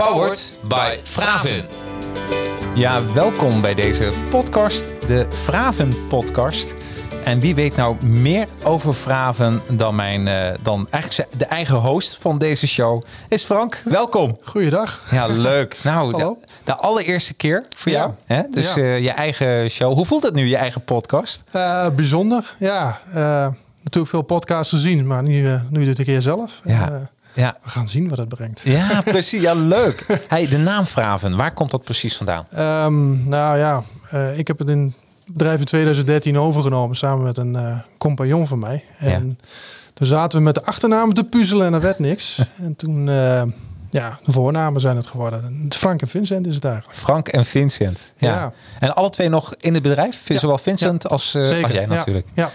[0.00, 1.64] Powered by Vraven.
[2.74, 6.74] Ja, welkom bij deze podcast, de Vraven podcast.
[7.24, 12.18] En wie weet nou meer over Vraven dan, mijn, uh, dan eigenlijk de eigen host
[12.20, 13.82] van deze show is Frank.
[13.84, 14.38] Welkom.
[14.42, 15.02] Goeiedag.
[15.10, 15.78] Ja, leuk.
[15.82, 18.12] Nou, de, de, allereerste keer voor jou.
[18.24, 18.42] Hè?
[18.50, 18.82] Dus ja.
[18.82, 19.94] uh, je eigen show.
[19.94, 21.44] Hoe voelt het nu, je eigen podcast?
[21.56, 23.00] Uh, bijzonder, ja.
[23.82, 26.60] natuurlijk veel podcasts gezien, maar nu, nu dit een keer zelf.
[26.64, 27.10] Ja.
[27.40, 27.56] Ja.
[27.62, 28.60] We gaan zien wat het brengt.
[28.64, 29.40] Ja, precies.
[29.40, 30.06] Ja, leuk.
[30.28, 32.46] Hey, de naam Vraven, waar komt dat precies vandaan?
[32.86, 33.82] Um, nou ja,
[34.14, 34.94] uh, ik heb het in
[35.32, 38.84] bedrijf in 2013 overgenomen samen met een uh, compagnon van mij.
[38.98, 39.46] En ja.
[39.94, 42.38] toen zaten we met de achternamen te puzzelen en er werd niks.
[42.66, 43.42] en toen, uh,
[43.90, 45.68] ja, de voornamen zijn het geworden.
[45.68, 46.98] Frank en Vincent is het eigenlijk.
[46.98, 48.12] Frank en Vincent.
[48.16, 48.28] Ja.
[48.28, 48.52] ja.
[48.80, 50.26] En alle twee nog in het bedrijf?
[50.28, 52.26] Zowel Vincent als, als jij natuurlijk.
[52.34, 52.50] ja.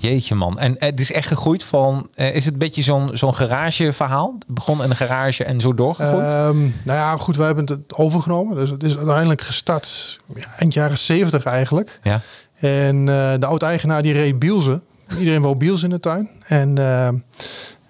[0.00, 0.58] Jeetje man.
[0.58, 2.08] En het is echt gegroeid van...
[2.14, 4.34] Uh, is het een beetje zo'n zo'n garageverhaal?
[4.38, 6.24] Het begon in een garage en zo doorgegroeid?
[6.24, 7.36] Um, nou ja, goed.
[7.36, 8.56] Wij hebben het overgenomen.
[8.56, 12.00] Dus het is uiteindelijk gestart ja, eind jaren zeventig eigenlijk.
[12.02, 12.20] Ja.
[12.60, 14.82] En uh, de oud-eigenaar die reed Bielsen.
[15.18, 16.30] Iedereen wou Biels in de tuin.
[16.46, 16.74] En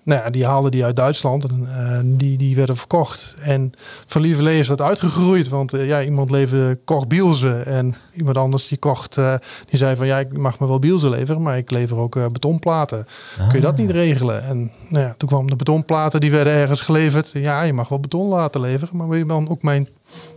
[0.09, 3.37] nou ja, die haalden die uit Duitsland en uh, die, die werden verkocht.
[3.41, 3.73] En
[4.07, 8.69] van Lieverlee is dat uitgegroeid, want uh, ja, iemand leverde, kocht Bielsen en iemand anders
[8.69, 9.35] die kocht, uh,
[9.67, 13.07] die zei van ja, ik mag me wel Bielsen leveren, maar ik lever ook betonplaten.
[13.39, 13.47] Ah.
[13.47, 14.43] Kun je dat niet regelen?
[14.43, 17.31] En nou ja, toen kwam de betonplaten, die werden ergens geleverd.
[17.33, 19.89] Ja, je mag wel beton laten leveren, maar wil je dan ook mijn,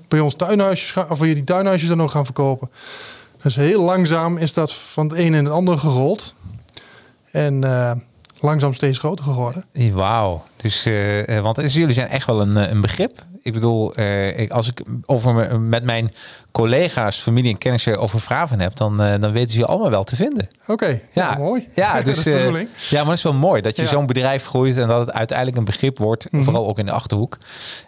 [0.08, 2.70] bij ons tuinhuisjes gaan, of wil je die tuinhuisjes dan ook gaan verkopen?
[3.42, 6.36] Dus heel langzaam is dat van het een in het ander gerold.
[7.32, 7.64] En
[8.42, 9.66] langzaam steeds groter geworden.
[9.92, 10.44] Wauw.
[10.62, 13.26] Dus, uh, want jullie zijn echt wel een, een begrip.
[13.44, 16.14] Ik bedoel, uh, ik, als ik over met mijn
[16.52, 20.04] collega's, familie en kennissen over vragen heb, dan, uh, dan weten ze je allemaal wel
[20.04, 20.48] te vinden.
[20.62, 21.68] Oké, okay, ja, mooi.
[21.76, 22.52] Ja, dus, ja,
[22.92, 23.88] maar het is wel mooi dat je ja.
[23.88, 26.44] zo'n bedrijf groeit en dat het uiteindelijk een begrip wordt, mm -hmm.
[26.44, 27.38] vooral ook in de achterhoek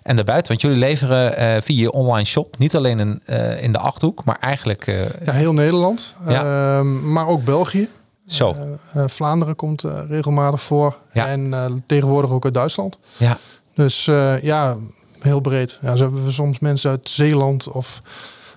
[0.02, 0.47] en daarbuiten.
[0.47, 3.22] Want jullie leveren via je online shop niet alleen in,
[3.62, 4.86] in de achterhoek, maar eigenlijk.
[5.25, 7.90] ja, heel Nederland, ehm, maar ook België.
[8.26, 8.56] Zo.
[8.96, 10.98] Uh, Vlaanderen komt uh, regelmatig voor.
[11.12, 11.28] Ja.
[11.28, 12.98] En tegenwoordig ook uit Duitsland.
[13.18, 13.38] Ja.
[13.76, 14.06] Dus
[14.42, 14.78] ja,
[15.20, 15.80] heel breed.
[15.82, 18.02] Ja, zo hebben we soms mensen uit Zeeland of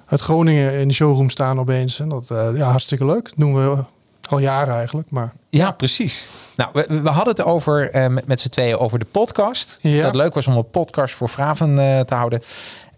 [0.07, 2.01] uit Groningen in de showroom staan opeens.
[2.01, 3.25] En dat ja, hartstikke leuk.
[3.25, 3.85] Dat doen we
[4.29, 5.11] al jaren eigenlijk.
[5.11, 6.29] Maar, ja, precies.
[6.57, 9.79] Nou, we, we hadden het over met, met z'n tweeën over de podcast.
[9.83, 9.97] Ja.
[9.97, 11.75] Dat het leuk was om een podcast voor Vraven
[12.07, 12.43] te houden.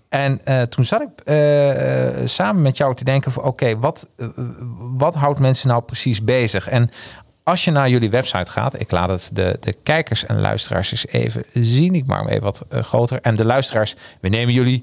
[0.09, 4.09] En uh, toen zat ik uh, samen met jou te denken van oké, okay, wat,
[4.17, 4.29] uh,
[4.97, 6.69] wat houdt mensen nou precies bezig?
[6.69, 6.91] En
[7.43, 11.07] als je naar jullie website gaat, ik laat het de, de kijkers en luisteraars eens
[11.07, 11.95] even zien.
[11.95, 13.19] Ik maak hem even wat groter.
[13.23, 14.83] En de luisteraars, we nemen jullie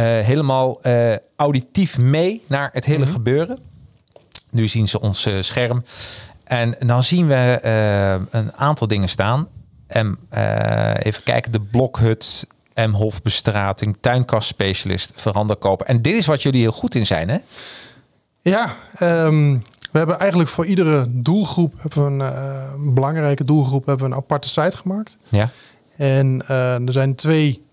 [0.00, 0.80] helemaal
[1.36, 3.12] auditief mee naar het hele mm -hmm.
[3.12, 3.58] gebeuren.
[4.50, 5.84] Nu zien ze ons scherm.
[6.44, 7.58] En dan zien we
[8.30, 9.48] een aantal dingen staan.
[9.86, 10.18] En
[11.02, 12.46] even kijken, de blokhut,
[12.76, 15.86] M-Hofbestrating, tuinkastspecialist, veranderkoper.
[15.86, 17.38] En dit is wat jullie heel goed in zijn, hè?
[18.40, 24.06] Ja, um, we hebben eigenlijk voor iedere doelgroep, hebben we een uh, belangrijke doelgroep, hebben
[24.08, 25.16] we een aparte site gemaakt.
[25.28, 25.50] Ja.
[25.96, 27.64] En uh, er zijn twee,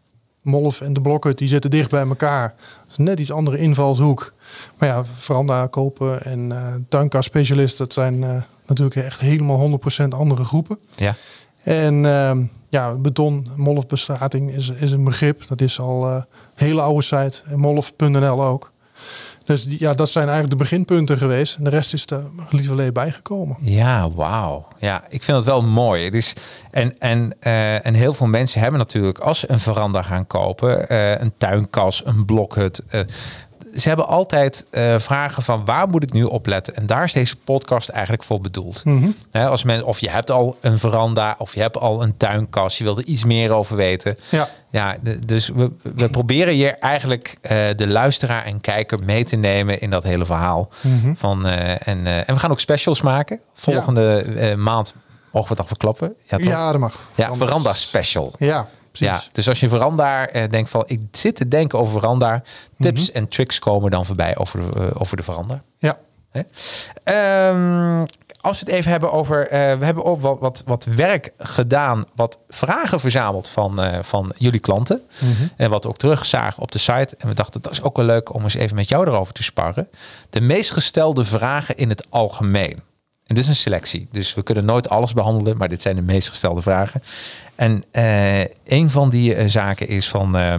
[0.42, 2.54] Molf en de Blokhut, die zitten dicht bij elkaar.
[2.58, 4.34] Dat is net iets andere invalshoek.
[4.78, 10.78] Maar ja, veranda kopen en uh, tuinkastspecialist, dat zijn natuurlijk echt helemaal 100% andere groepen.
[10.96, 11.16] Ja.
[11.64, 12.32] En uh,
[12.70, 15.48] ja, beton, molfbestrating is, is een begrip.
[15.48, 16.24] Dat is al uh, een
[16.56, 17.42] hele oude site.
[17.48, 18.72] En molf.nl ook.
[19.46, 21.56] Dus ja, dat zijn eigenlijk de beginpunten geweest.
[21.56, 23.56] En de rest is er lieverlee bijgekomen.
[23.60, 24.68] Ja, wauw.
[24.78, 26.04] Ja, ik vind het wel mooi.
[26.04, 26.36] Het is,
[26.72, 30.86] en, en, uh, en heel veel mensen hebben natuurlijk, als ze een veranda gaan kopen,
[30.92, 32.82] uh, een tuinkas, een blokhut
[33.76, 36.76] ze hebben altijd uh, vragen van waar moet ik nu op letten?
[36.76, 38.86] En daar is deze podcast eigenlijk voor bedoeld.
[38.86, 39.16] Mm -hmm.
[39.32, 42.78] He, als men, of je hebt al een veranda of je hebt al een tuinkast,
[42.78, 44.18] je wilt er iets meer over weten.
[44.30, 44.50] Ja.
[44.70, 49.82] Ja, dus we, we proberen hier eigenlijk uh, de luisteraar en kijker mee te nemen
[49.82, 50.70] in dat hele verhaal.
[50.82, 51.18] Mm -hmm.
[51.18, 53.40] van, uh, en, en we gaan ook specials maken.
[53.54, 54.56] Volgende ja.
[54.56, 54.96] maand
[55.32, 56.16] mogen we het al verklappen.
[56.24, 56.52] Ja, toch?
[56.52, 57.00] ja dat mag.
[57.16, 58.34] Ja, veranda special.
[58.38, 58.68] Ja.
[59.00, 59.24] Precies.
[59.24, 62.52] Ja, dus als je veranda eh, denkt van ik zit te denken over veranda, tips
[62.78, 62.90] Mhm.
[62.90, 63.16] mm -hmm.
[63.16, 65.64] en tricks komen dan voorbij over de, uh, over de veranda.
[65.78, 65.98] Ja.
[67.50, 68.06] Um,
[68.42, 69.48] als we het even hebben over...
[69.48, 74.60] eh, we hebben ook wat, wat, wat werk gedaan, wat vragen verzameld van, van jullie
[74.60, 75.02] klanten.
[75.56, 77.16] En wat we ook terugzagen op de site.
[77.18, 79.44] En we dachten, dat is ook wel leuk om eens even met jou erover te
[79.44, 79.88] sparren.
[80.30, 82.80] De meest gestelde vragen in het algemeen.
[83.26, 86.02] En dit is een selectie, dus we kunnen nooit alles behandelen, maar dit zijn de
[86.02, 87.04] meest gestelde vragen.
[87.56, 90.56] En eh, een van die eh, zaken is van, eh,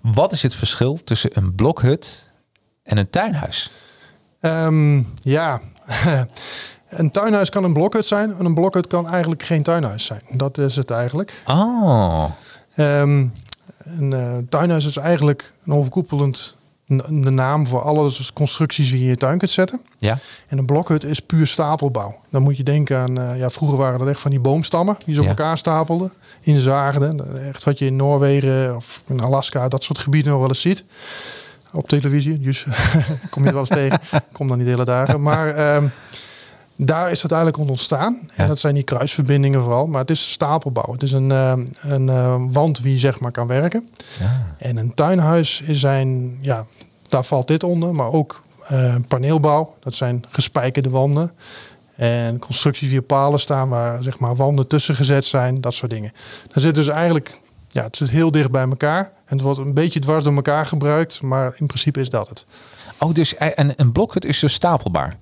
[0.00, 2.30] wat is het verschil tussen een blokhut
[2.82, 3.70] en een tuinhuis?
[4.40, 5.60] Ehm, ja,
[6.88, 8.36] een tuinhuis kan een blokhut zijn.
[8.38, 10.22] En een blokhut kan eigenlijk geen tuinhuis zijn.
[10.30, 11.42] Dat is het eigenlijk.
[11.46, 12.24] Oh,
[12.74, 16.56] een tuinhuis is eigenlijk een overkoepelend
[16.96, 19.80] de naam voor alle constructies die je in je tuin kunt zetten.
[19.98, 20.18] ja.
[20.48, 22.16] En een blokhut is puur stapelbouw.
[22.30, 25.14] Dan moet je denken aan, eh, ja, vroeger waren dat echt van die boomstammen die
[25.14, 25.30] ze op Ja.
[25.32, 27.44] elkaar stapelden, inzaagden.
[27.48, 30.84] Echt wat je in Noorwegen of in Alaska, dat soort gebieden nog wel eens ziet.
[31.72, 32.66] Op televisie, dus
[33.30, 34.00] kom je wel eens tegen.
[34.32, 35.22] Kom dan niet de hele dagen.
[35.22, 35.86] Maar ehm,
[36.86, 38.18] daar is het eigenlijk ont- ontstaan.
[38.22, 38.36] Ja.
[38.36, 39.86] En dat zijn die kruisverbindingen vooral.
[39.86, 40.92] Maar het is stapelbouw.
[40.92, 43.88] Het is een, ehm, een eh, wand wie zeg maar kan werken.
[44.20, 44.42] ja.
[44.58, 46.66] En een tuinhuis is zijn, ja,
[47.08, 49.74] daar valt dit onder, maar ook eh, paneelbouw.
[49.80, 51.32] Dat zijn gespijkerde wanden.
[51.96, 55.90] En constructies die op palen staan waar zeg maar wanden tussen gezet zijn, dat soort
[55.90, 56.12] dingen.
[56.52, 59.00] Dan zit dus eigenlijk, ja, het zit heel dicht bij elkaar.
[59.26, 62.44] En het wordt een beetje dwars door elkaar gebruikt, maar in principe is dat het.
[62.98, 65.16] Oh, dus eh, een, een blokhut is dus stapelbaar.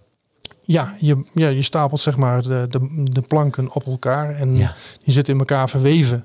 [0.71, 4.75] Ja, je, ja, je stapelt zeg maar de, de, de planken op elkaar en Ja.
[5.05, 6.25] die zitten in elkaar verweven.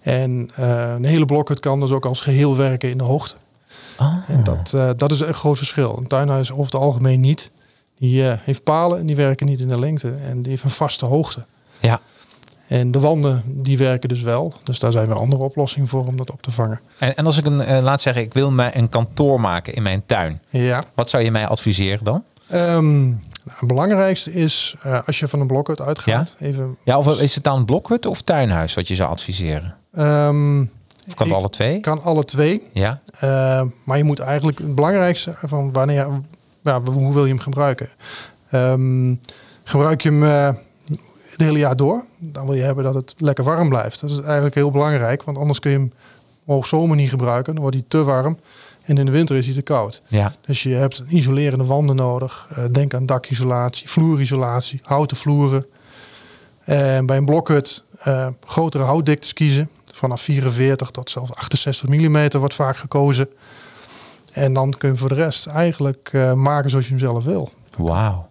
[0.00, 3.34] En eh, een hele blokhut kan dus ook als geheel werken in de hoogte.
[3.98, 4.16] Oh.
[4.28, 5.96] En dat, eh, dat is een groot verschil.
[5.98, 7.50] Een tuinhuis over het algemeen niet.
[7.98, 10.10] Die eh, heeft palen en die werken niet in de lengte.
[10.10, 11.44] En die heeft een vaste hoogte.
[11.80, 12.00] Ja.
[12.68, 14.54] En de wanden die werken dus wel.
[14.62, 16.80] Dus daar zijn weer andere oplossingen voor om dat op te vangen.
[16.98, 20.02] En, en als ik een, laat zeggen, ik wil mij een kantoor maken in mijn
[20.06, 20.40] tuin.
[20.50, 20.84] Ja.
[20.94, 22.24] Wat zou je mij adviseren dan?
[22.48, 23.12] Ehm,
[23.44, 26.34] nou, het belangrijkste is eh, als je van een blokhut uitgaat.
[26.38, 29.76] Even, Ja, of is het dan blokhut of tuinhuis wat je zou adviseren?
[29.92, 30.60] ehm,
[31.08, 31.80] Of kan het alle twee?
[31.80, 32.62] kan alle twee.
[32.72, 33.00] Ja.
[33.18, 36.08] Eh, maar je moet eigenlijk het belangrijkste van wanneer,
[36.62, 37.88] ja, hoe wil je hem gebruiken?
[38.50, 39.14] Ehm,
[39.64, 40.50] gebruik je hem eh,
[41.30, 44.00] het hele jaar door, dan wil je hebben dat het lekker warm blijft.
[44.00, 45.92] Dat is eigenlijk heel belangrijk, want anders kun je hem
[46.46, 47.52] hoog zomer niet gebruiken.
[47.52, 48.38] Dan wordt hij te warm
[48.84, 50.02] en in de winter is hij te koud.
[50.08, 50.32] Ja.
[50.46, 52.48] Dus je hebt isolerende wanden nodig.
[52.50, 55.66] Eh, denk aan dakisolatie, vloerisolatie, houten vloeren.
[56.64, 59.70] En bij een blokhut eh, grotere houtdiktes kiezen.
[59.92, 63.28] Vanaf 44 tot zelfs 68 mm wordt vaak gekozen.
[64.32, 67.50] En dan kun je voor de rest eigenlijk eh, maken zoals je hem zelf wil.
[67.76, 68.30] Wauw.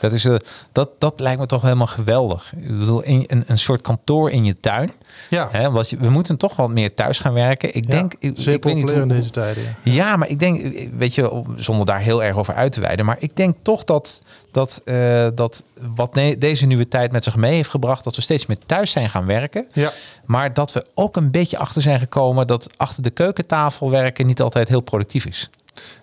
[0.00, 0.34] Dat, is, eh,
[0.72, 2.52] dat, dat lijkt me toch helemaal geweldig.
[2.56, 4.92] Ik bedoel, in, een, een soort kantoor in je tuin.
[5.30, 7.74] Ja, Hè, want je, we moeten toch wat meer thuis gaan werken.
[7.74, 9.62] Ik ja, denk, ik, zeer ik weet niet hoe, in deze tijden.
[9.82, 9.92] Ja.
[9.92, 13.16] Ja, maar ik denk, weet je, zonder daar heel erg over uit te wijden, maar
[13.20, 14.22] ik denk toch dat,
[14.52, 15.64] dat, eh, dat
[15.96, 18.90] wat ne- deze nieuwe tijd met zich mee heeft gebracht, dat we steeds meer thuis
[18.90, 19.66] zijn gaan werken.
[19.72, 19.90] ja,
[20.24, 24.42] Maar dat we ook een beetje achter zijn gekomen dat achter de keukentafel werken niet
[24.42, 25.50] altijd heel productief is.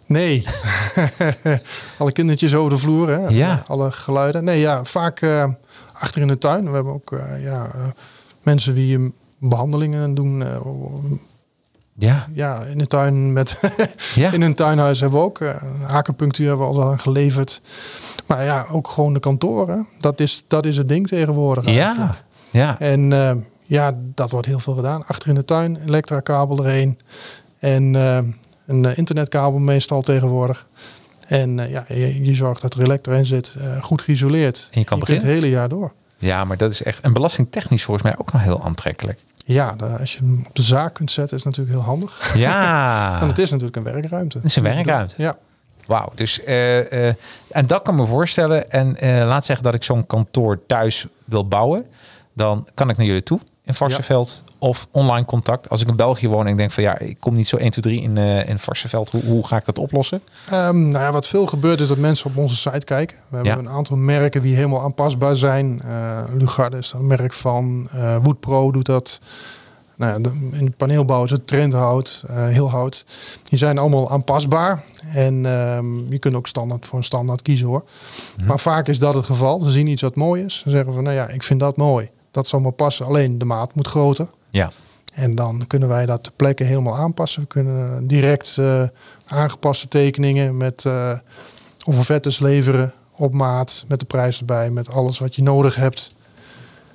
[0.06, 0.44] Nee.
[1.98, 3.28] Alle kindertjes over de vloer, hè?
[3.28, 3.64] Ja.
[3.68, 4.44] alle geluiden.
[4.44, 5.46] Nee, ja, vaak eh,
[6.00, 6.66] achter in de tuin.
[6.66, 7.82] We hebben ook eh, ja, eh,
[8.44, 9.04] mensen die eh,
[9.38, 10.44] behandelingen doen.
[11.98, 13.60] Ja, ja, in de tuin met
[14.16, 14.32] ja.
[14.32, 15.40] in een tuinhuis hebben we ook
[15.88, 17.62] acupunctuur hebben we al geleverd.
[18.26, 19.88] Maar ja, ook gewoon de kantoren.
[20.00, 21.66] Dat is, dat is het ding tegenwoordig.
[21.66, 22.24] eigenlijk.
[22.52, 22.80] ja, ja.
[22.80, 23.10] En
[23.64, 25.06] ja, dat wordt heel veel gedaan.
[25.06, 27.00] Achter in de tuin, elektrakabel erheen.
[27.60, 27.96] En
[28.66, 30.68] een eh, internetkabel meestal tegenwoordig.
[31.28, 34.68] En eh, ja, je, je zorgt dat er elektra in zit, eh, goed geïsoleerd.
[34.72, 35.26] En je kan beginnen.
[35.26, 35.94] het hele jaar door.
[36.18, 39.20] Ja, maar dat is echt, en belastingtechnisch volgens mij ook nog heel aantrekkelijk.
[39.46, 42.36] Ja, als je hem op de zaak kunt zetten, is natuurlijk heel handig.
[42.38, 44.38] Ja, Want het is natuurlijk een werkruimte.
[44.38, 45.14] Het is een werkruimte.
[45.18, 45.38] Ja.
[45.88, 48.72] Wauw, dus en dat kan me voorstellen.
[48.72, 51.86] En laat zeggen dat ik zo'n kantoor thuis wil bouwen,
[52.34, 55.70] dan kan ik naar jullie toe in Varsenveld of online contact.
[55.70, 57.72] Als ik in België woon en ik denk van ja, ik kom niet zo 1,
[57.72, 60.22] 2, 3 in, eh in Varsenveld, hoe, hoe ga ik dat oplossen?
[60.50, 63.18] Ehm, nou ja, wat veel gebeurt is dat mensen op onze site kijken.
[63.30, 63.60] We hebben Ja.
[63.60, 65.82] een aantal merken die helemaal aanpasbaar zijn.
[66.38, 67.88] Lugarde is daar een merk van.
[67.92, 69.20] Eh Woodpro doet dat.
[69.98, 73.06] Nou ja, de- in paneelbouw is het trendhout, heel hout.
[73.44, 74.84] Die zijn allemaal aanpasbaar.
[75.14, 77.84] En ehm, je kunt ook standaard voor een standaard kiezen hoor.
[78.46, 79.60] Maar vaak is dat het geval.
[79.62, 80.58] Ze zien iets wat mooi is.
[80.64, 82.10] Ze zeggen van nou ja, ik vind dat mooi.
[82.36, 83.06] Dat zal me passen.
[83.06, 84.28] Alleen de maat moet groter.
[84.50, 84.70] Ja,
[85.14, 87.42] En dan kunnen wij dat ter plekke helemaal aanpassen.
[87.42, 88.84] We kunnen direct eh,
[89.26, 91.12] aangepaste tekeningen met eh
[91.86, 96.14] offertes leveren op maat, met de prijs erbij, met alles wat je nodig hebt.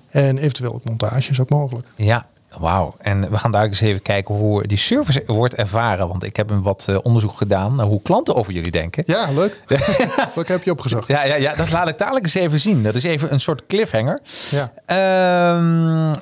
[0.09, 1.89] En eventueel ook montage is ook mogelijk.
[1.97, 2.27] ja.
[2.59, 2.95] Wauw.
[2.99, 6.09] En we gaan dadelijk eens even kijken hoe die service wordt ervaren.
[6.09, 9.03] Want ik heb een wat eh, onderzoek gedaan naar hoe klanten over jullie denken.
[9.07, 9.63] Ja, leuk.
[10.35, 11.09] Wat heb je opgezocht?
[11.09, 12.83] Ja, ja, ja, dat laat ik dadelijk eens even zien.
[12.83, 14.21] Dat is even een soort cliffhanger.
[14.51, 14.73] Ja.
[14.87, 16.13] Ehm,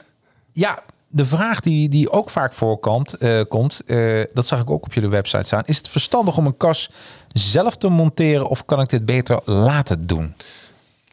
[0.53, 4.85] ja, de vraag die, die ook vaak voorkomt, eh, komt, eh, dat zag ik ook
[4.85, 5.63] op jullie website staan.
[5.67, 6.91] Is het verstandig om een kas
[7.29, 10.35] zelf te monteren of kan ik dit beter laten doen?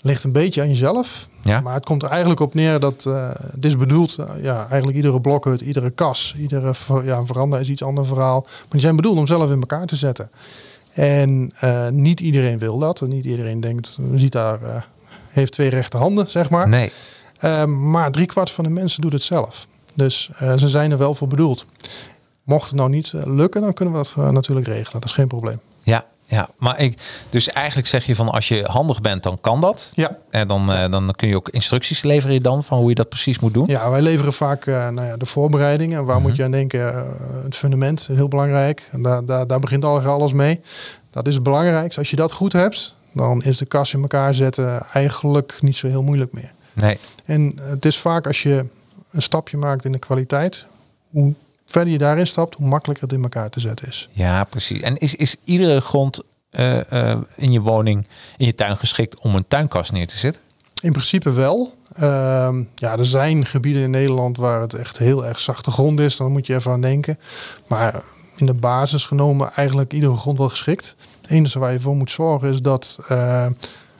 [0.02, 1.28] Ligt een beetje aan jezelf.
[1.50, 1.62] Ja.
[1.62, 4.96] Maar het komt er eigenlijk op neer dat eh, het is bedoeld, eh, ja, eigenlijk
[4.96, 6.74] iedere blokhut, iedere kas, iedere
[7.04, 8.42] ja, veranda is iets ander verhaal.
[8.42, 10.30] Maar die zijn bedoeld om zelf in elkaar te zetten.
[10.94, 13.02] En eh, niet iedereen wil dat.
[13.02, 14.88] En niet iedereen denkt, ziet daar,
[15.30, 16.70] heeft twee rechte handen, zeg maar.
[16.70, 16.92] Nee.
[17.44, 19.68] Uh, maar driekwart van de mensen doet het zelf.
[19.94, 21.66] Dus uh, ze zijn er wel voor bedoeld.
[22.44, 25.02] Mocht het nou niet uh, lukken, dan kunnen we dat uh, natuurlijk regelen.
[25.02, 25.60] Dat is geen probleem.
[25.84, 26.98] Ja, ja, maar ik,
[27.30, 29.92] dus eigenlijk zeg je van als je handig bent, dan kan dat.
[29.96, 30.18] Ja.
[30.30, 30.90] En dan, ja.
[30.90, 33.68] dan kun je ook instructies leveren dan van hoe je dat precies moet doen.
[33.68, 35.98] Ja, wij leveren vaak nou ja, de voorbereidingen.
[35.98, 36.22] Waar mm -hmm.
[36.22, 37.16] moet je aan denken?
[37.44, 38.88] het fundament is heel belangrijk.
[38.92, 40.62] En daar, daar, daar begint al alles mee.
[41.10, 42.00] Dat is het belangrijkste.
[42.00, 45.88] Als je dat goed hebt, dan is de kas in elkaar zetten eigenlijk niet zo
[45.88, 46.52] heel moeilijk meer.
[46.74, 46.98] Nee.
[47.26, 48.66] En het is vaak als je
[49.12, 50.66] een stapje maakt in de kwaliteit,
[51.10, 51.34] hoe
[51.66, 54.10] verder je daarin stapt, hoe makkelijker het in elkaar te zetten is.
[54.12, 54.82] Ja, precies.
[54.82, 58.08] En is, is iedere grond uh, uh, in je woning,
[58.38, 60.42] in je tuin geschikt om een tuinkast neer te zetten?
[60.82, 61.74] In principe wel.
[62.00, 66.18] Uh, ja, er zijn gebieden in Nederland waar het echt heel erg zachte grond is.
[66.18, 67.20] Dan moet je even aan denken.
[67.68, 68.04] Maar
[68.38, 70.96] in de basis genomen eigenlijk iedere grond wel geschikt.
[71.22, 73.46] Het enige waar je voor moet zorgen is dat uh,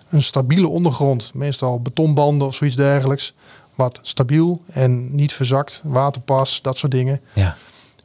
[0.10, 3.34] een stabiele ondergrond, meestal betonbanden of zoiets dergelijks,
[3.76, 7.22] wat stabiel en niet verzakt, waterpas, dat soort dingen.
[7.34, 7.56] Ja.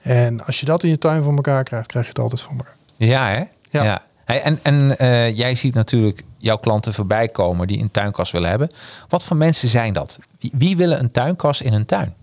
[0.01, 2.53] En als je dat in je tuin voor elkaar krijgt, krijg je het altijd voor
[2.57, 2.77] elkaar.
[2.97, 3.43] Ja, hè?
[3.71, 3.83] Ja.
[3.85, 4.03] ja.
[4.25, 8.49] Hey, en en uh, jij ziet natuurlijk jouw klanten voorbij komen die een tuinkas willen
[8.49, 8.71] hebben.
[9.09, 10.19] Wat voor mensen zijn dat?
[10.41, 12.15] Wie, wie willen een tuinkas in een tuin?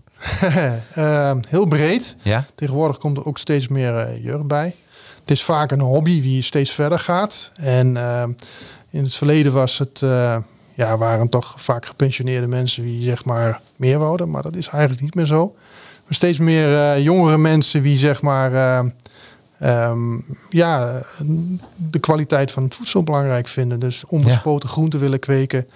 [0.42, 2.16] uh, heel breed.
[2.22, 2.44] Ja?
[2.54, 4.74] Tegenwoordig komt er ook steeds meer uh, jeugd bij.
[5.20, 7.52] Het is vaak een hobby die steeds verder gaat.
[7.54, 8.30] En ehm,
[8.90, 10.36] in het verleden was het, uh,
[10.78, 14.30] ja, waren toch vaak gepensioneerde mensen die zeg maar meer wouden.
[14.30, 15.54] Maar dat is eigenlijk niet meer zo.
[16.04, 21.02] Maar steeds meer uh, jongere mensen die zeg maar uh, um, ja,
[21.76, 23.80] de kwaliteit van het voedsel belangrijk vinden.
[23.80, 24.74] Dus onbespoten ja.
[24.74, 25.68] groenten willen kweken.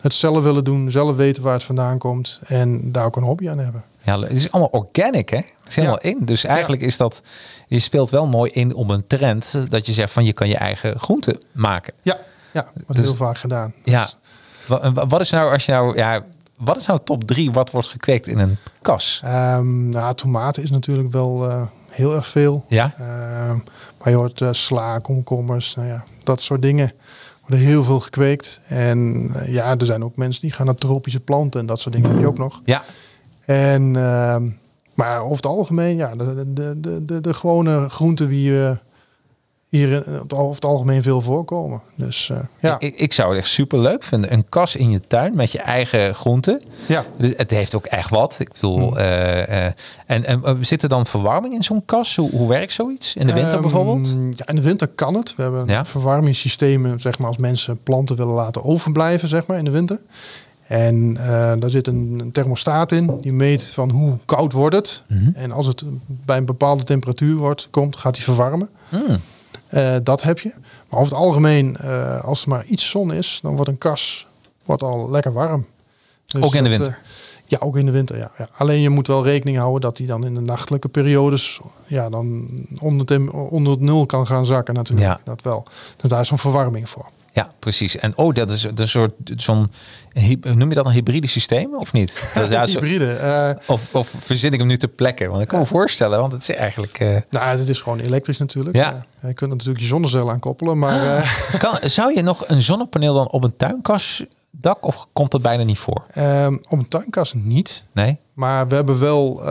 [0.00, 2.40] Het zelf willen doen, zelf weten waar het vandaan komt.
[2.46, 3.84] En daar ook een hobby aan hebben.
[4.02, 5.36] Ja, het is allemaal organic, hè?
[5.36, 6.10] Het is helemaal ja.
[6.10, 6.18] in.
[6.24, 6.88] Dus eigenlijk ja.
[6.88, 7.22] is dat,
[7.66, 10.56] je speelt wel mooi in op een trend dat je zegt van je kan je
[10.56, 11.94] eigen groenten maken.
[12.02, 12.18] Ja,
[12.52, 13.74] ja wordt dus, heel vaak gedaan.
[13.84, 14.10] Ja.
[15.08, 16.24] Wat is nou als je nou, ja,
[16.56, 19.22] wat is nou top drie wat wordt gekweekt in een kas?
[19.24, 22.64] Um, nou, tomaten is natuurlijk wel uh, heel erg veel.
[22.68, 22.94] Ja.
[23.00, 23.06] Uh,
[23.98, 26.92] maar je hoort uh, sla, komkommers, nou ja, dat soort dingen
[27.40, 28.60] worden heel veel gekweekt.
[28.66, 32.10] En ja, er zijn ook mensen die gaan naar tropische planten en dat soort dingen
[32.10, 32.62] heb je ook nog.
[32.64, 32.82] Ja.
[33.44, 34.36] En, uh,
[34.94, 38.70] maar over het algemeen, ja, de, de, de, de, de gewone groenten die uh,
[39.70, 41.80] hier over het algemeen veel voorkomen.
[41.94, 42.76] Dus uh, ja.
[42.78, 44.32] Ik, ik zou het echt super leuk vinden.
[44.32, 46.62] Een kas in je tuin met je eigen groenten.
[46.86, 47.04] Ja.
[47.16, 48.36] Dus het heeft ook echt wat.
[48.38, 48.96] Ik bedoel, hmm.
[48.96, 49.74] uh, en,
[50.06, 52.16] en zit er dan verwarming in zo'n kas?
[52.16, 53.14] Hoe, hoe werkt zoiets?
[53.16, 54.06] In de winter um, bijvoorbeeld?
[54.36, 55.34] Ja, in de winter kan het.
[55.36, 55.84] We hebben ja?
[55.84, 60.00] verwarmingssystemen, zeg maar, als mensen planten willen laten overblijven, zeg maar, in de winter.
[60.66, 61.14] En
[61.58, 65.02] daar zit een, een, thermostaat in die meet van hoe koud wordt het.
[65.06, 65.18] Mhm.
[65.18, 65.34] Mm -hmm.
[65.34, 68.68] En als het bij een bepaalde temperatuur wordt, komt, gaat hij verwarmen.
[68.88, 69.20] Mm.
[69.70, 70.52] Uh, dat heb je.
[70.88, 74.26] Maar over het algemeen, uh, als er maar iets zon is, dan wordt een kas
[74.64, 75.66] wordt al lekker warm.
[76.26, 76.98] Dus ook in de winter?
[77.50, 78.48] ja, ook in de winter, ja, ja.
[78.56, 82.48] Alleen je moet wel rekening houden dat hij dan in de nachtelijke periodes ja, dan
[82.78, 85.08] onder het, onder het nul kan gaan zakken natuurlijk.
[85.08, 85.20] Ja.
[85.24, 85.66] Dat wel.
[85.96, 87.06] Dus daar is zo'n verwarming voor.
[87.32, 87.96] Ja, precies.
[87.96, 89.70] En oh, dat is een soort zo'n
[90.42, 92.22] noem je dat een hybride systeem of niet?
[92.50, 93.18] Ja, hybride.
[93.22, 95.28] Uh, of, of verzin ik hem nu ter plekke?
[95.28, 97.00] Want ik kan me voorstellen, want het is eigenlijk.
[97.00, 97.16] Uh...
[97.30, 98.76] Nou, het is gewoon elektrisch natuurlijk.
[98.76, 98.92] Ja.
[98.92, 101.16] Uh, je kunt natuurlijk je zonnecel aan koppelen, maar.
[101.16, 101.58] Ah.
[101.58, 105.78] kan, zou je nog een zonnepaneel dan op een tuinkasdak of komt dat bijna niet
[105.78, 106.04] voor?
[106.18, 107.84] Um, op een tuinkas niet.
[107.92, 108.18] Nee.
[108.34, 109.44] Maar we hebben wel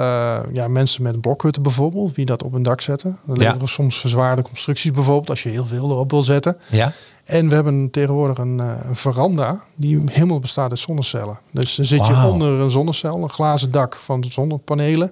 [0.52, 3.20] ja, mensen met blokhutten bijvoorbeeld, die dat op een dak zetten.
[3.26, 3.66] We leveren Ja.
[3.66, 6.58] soms verzwaarde constructies bijvoorbeeld, als je heel veel erop wil zetten.
[6.70, 6.92] Ja.
[7.30, 11.40] En we hebben tegenwoordig een, uh, een veranda die helemaal bestaat uit zonnecellen.
[11.52, 15.12] Dus dan zit je onder een zonnecel, een glazen dak van zonnepanelen.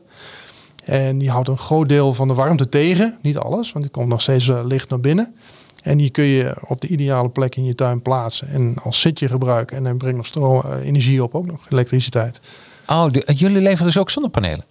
[0.84, 3.18] En die houdt een groot deel van de warmte tegen.
[3.22, 5.36] Niet alles, want die komt nog steeds uh, licht naar binnen.
[5.84, 8.50] En die kun je op de ideale plek in je tuin plaatsen.
[8.50, 9.78] En als zitje gebruiken.
[9.78, 12.40] En dan brengt nog stroom, uh, energie op, ook nog elektriciteit.
[12.88, 14.66] Oh, de, jullie leveren dus ook zonnepanelen?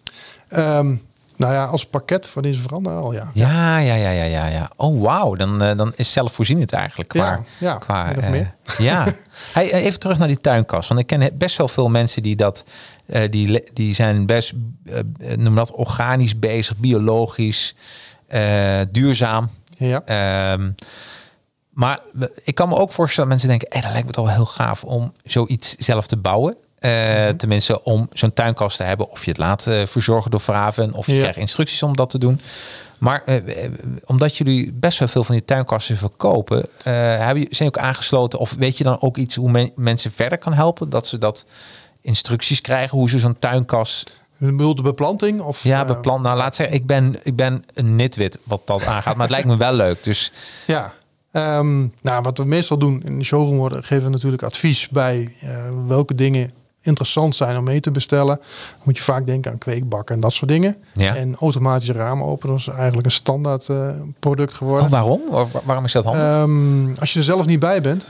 [0.57, 1.03] Um,
[1.37, 3.31] Nou ja, als pakket voor deze veranda al, ja.
[3.33, 4.47] Ja, ja, ja, ja, ja.
[4.47, 4.71] ja.
[4.77, 5.35] Oh, wauw.
[5.35, 7.25] Dan, eh, dan is zelfvoorzienend eigenlijk qua...
[7.25, 8.55] Ja, ja, qua of eh, meer.
[8.79, 9.07] ja.
[9.53, 10.89] Hey, eh, even terug naar die tuinkast.
[10.89, 12.65] Want ik ken best wel veel mensen die dat...
[13.31, 14.53] die, die zijn best,
[15.37, 17.75] noem dat, organisch bezig, biologisch,
[18.91, 19.51] duurzaam.
[19.77, 20.71] Ja, Ehm,
[21.71, 22.01] maar
[22.45, 23.69] ik kan me ook voorstellen dat mensen denken...
[23.71, 26.57] Hey, dat lijkt me toch wel heel gaaf om zoiets zelf te bouwen.
[26.79, 26.91] Eh,
[27.27, 27.37] Mhm.
[27.37, 29.11] Tenminste, om zo'n tuinkast te hebben.
[29.11, 30.93] Of je het laat eh, verzorgen door Vraven.
[30.93, 31.21] Of je Ja.
[31.21, 32.41] krijgt instructies om dat te doen.
[32.99, 33.71] Maar eh,
[34.05, 36.65] omdat jullie best wel veel van die tuinkasten verkopen...
[36.83, 38.39] hebben, je- zijn je ook aangesloten?
[38.39, 40.91] Of weet je dan ook iets hoe men- mensen verder kan helpen?
[40.91, 41.47] Dat ze dat
[42.01, 44.21] instructies krijgen, hoe ze zo'n tuinkast...
[44.39, 45.41] de beplanting?
[45.41, 46.23] Of, Ja, beplant.
[46.23, 49.15] Nou, laat zeggen, ik ben, ik ben een nitwit wat dat aangaat.
[49.15, 50.03] Maar het lijkt me wel leuk.
[50.05, 50.33] Dus
[50.67, 50.93] Ja,
[51.31, 55.35] Ehm, nou, wat we meestal doen in de showroom worden, geven we natuurlijk advies bij
[55.87, 56.53] welke dingen
[56.87, 58.41] interessant zijn om mee te bestellen.
[58.83, 60.77] Moet je vaak denken aan kweekbakken en dat soort dingen.
[60.95, 61.15] Ja.
[61.15, 63.89] En automatische raamopeners is eigenlijk een standaard eh,
[64.19, 64.85] product geworden.
[64.85, 65.21] oh, waarom?
[65.31, 66.23] Waar- waarom is dat handig?
[66.23, 68.07] Ehm, als je er zelf niet bij bent,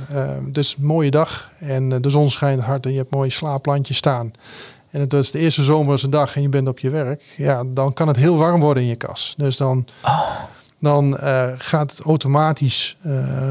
[0.52, 3.96] is een mooie dag en eh, de zon schijnt hard en je hebt mooie slaapplantjes
[3.96, 4.32] staan.
[4.90, 7.22] En het is de eerste zomerse dag en je bent op je werk.
[7.36, 9.34] Ja, dan kan het heel warm worden in je kas.
[9.36, 9.86] Dus dan,
[10.78, 12.96] dan eh, gaat het automatisch,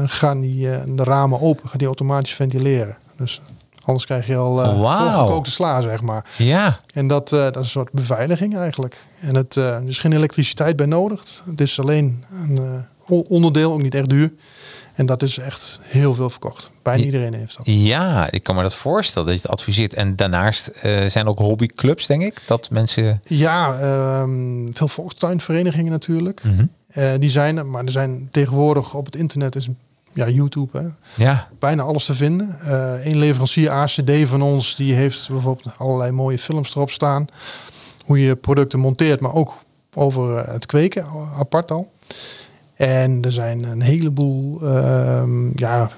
[0.04, 2.96] gaan die, de ramen open, gaat die automatisch ventileren.
[3.16, 3.40] Dus
[3.86, 5.10] anders krijg je al eh Wauw.
[5.12, 6.24] volgekookte sla, zeg maar.
[6.36, 6.78] ja.
[6.94, 9.06] En dat, eh, dat is een soort beveiliging eigenlijk.
[9.20, 11.42] En het, eh, er is geen elektriciteit bij nodig.
[11.46, 14.32] Het is alleen een onderdeel, ook niet echt duur.
[14.94, 16.70] En dat is echt heel veel verkocht.
[16.82, 17.66] Bijna iedereen heeft dat.
[17.66, 19.94] Ja, ik kan me dat voorstellen dat je het adviseert.
[19.94, 23.20] En daarnaast zijn er ook hobbyclubs, denk ik, dat mensen.
[23.24, 26.42] Ja, ehm, veel volkstuinverenigingen natuurlijk.
[26.86, 29.68] Eh, die zijn er, maar er zijn tegenwoordig op het internet is
[30.16, 30.86] ja, YouTube, hè,
[31.24, 32.58] Ja, bijna alles te vinden.
[33.08, 37.26] Eén leverancier ACD van ons, die heeft bijvoorbeeld allerlei mooie films erop staan.
[38.04, 39.54] Hoe je producten monteert, maar ook
[39.94, 41.06] over eh, het kweken
[41.38, 41.92] apart al.
[42.74, 45.90] En er zijn een heleboel ehm, ja,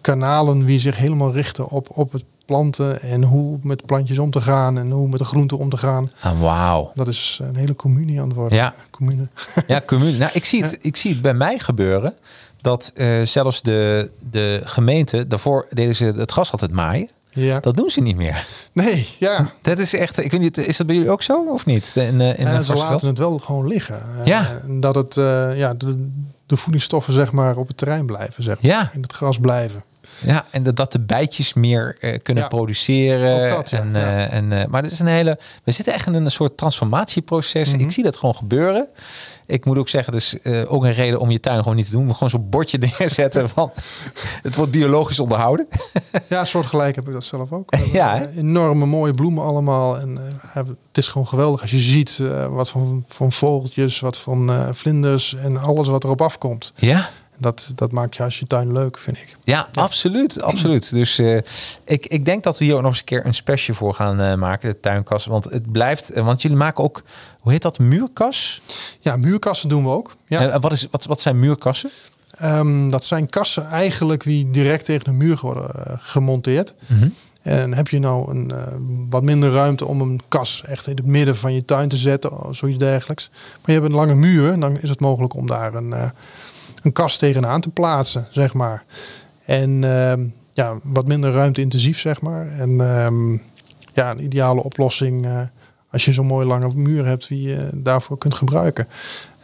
[0.00, 4.40] kanalen die zich helemaal richten op, op het planten en hoe met plantjes om te
[4.40, 6.10] gaan en hoe met de groenten om te gaan.
[6.20, 6.92] ah, wauw.
[6.94, 8.58] Dat is een hele commune aan het worden.
[8.58, 8.74] Ja.
[8.90, 9.28] Commune.
[9.66, 10.18] Ja, commune.
[10.18, 12.14] Nou, ik zie, het, ik zie het bij mij gebeuren
[12.60, 17.08] dat eh, zelfs de, de gemeente, daarvoor deden ze het gas altijd maaien.
[17.30, 17.60] Ja.
[17.60, 18.46] Dat doen ze niet meer.
[18.72, 19.50] Nee, ja.
[19.62, 21.92] Dat is echt, ik weet niet, is dat bij jullie ook zo of niet?
[21.94, 24.02] In, eh, in ze laten het wel gewoon liggen.
[24.20, 24.60] Eh, Ja.
[24.68, 25.14] dat het,
[25.56, 26.10] ja, de,
[26.46, 28.42] de voedingsstoffen zeg maar op het terrein blijven.
[28.42, 28.70] Zeg maar.
[28.72, 28.90] Ja.
[28.92, 29.82] In het gras blijven.
[30.24, 33.48] Ja, en dat, dat de bijtjes meer kunnen Ja, produceren.
[33.48, 34.28] dat, ja, en, ja.
[34.28, 35.38] en, maar het is een hele.
[35.64, 37.72] We zitten echt in een soort transformatieproces.
[37.72, 37.80] Mhm.
[37.80, 38.88] Ik zie dat gewoon gebeuren.
[39.50, 41.92] Ik moet ook zeggen, dus uh, ook een reden om je tuin gewoon niet te
[41.92, 42.04] doen.
[42.04, 43.72] Maar gewoon zo'n bordje neerzetten van
[44.42, 45.68] het wordt biologisch onderhouden.
[46.28, 47.74] Ja, soortgelijk heb ik dat zelf ook.
[47.92, 49.98] Ja, enorme mooie bloemen allemaal.
[49.98, 50.18] En
[50.52, 50.54] eh,
[50.88, 55.34] het is gewoon geweldig als je ziet eh, wat van, van vogeltjes, wat van vlinders
[55.34, 56.72] en alles wat erop afkomt.
[56.76, 57.10] Ja,
[57.40, 59.36] Dat, dat maakt juist je tuin leuk, vind ik.
[59.44, 60.90] ja, absoluut, absoluut.
[60.90, 61.36] Dus eh,
[61.84, 64.20] ik, ik denk dat we hier ook nog eens een keer een special voor gaan
[64.20, 65.26] eh, maken, de tuinkas.
[65.26, 67.02] Want het blijft, eh, want jullie maken ook,
[67.40, 68.60] hoe heet dat, muurkas?
[69.00, 70.16] Ja, muurkassen doen we ook.
[70.26, 70.58] Ja.
[70.58, 71.90] Wat, is, wat, wat zijn muurkassen?
[72.30, 76.74] Ehm, dat zijn kassen eigenlijk die direct tegen de muur worden gemonteerd.
[76.86, 77.08] Mhm.
[77.42, 78.52] En heb je nou een,
[79.10, 82.46] wat minder ruimte om een kas echt in het midden van je tuin te zetten,
[82.46, 83.30] of zoiets dergelijks.
[83.30, 85.94] Maar je hebt een lange muur, dan is het mogelijk om daar een,
[86.82, 88.84] een kas tegenaan te plaatsen, zeg maar.
[89.44, 92.46] En ehm, ja, wat minder ruimte intensief, zeg maar.
[92.48, 93.32] En ehm,
[93.92, 95.40] ja, een ideale oplossing eh,
[95.90, 98.88] als je zo'n mooie lange muur hebt die je daarvoor kunt gebruiken.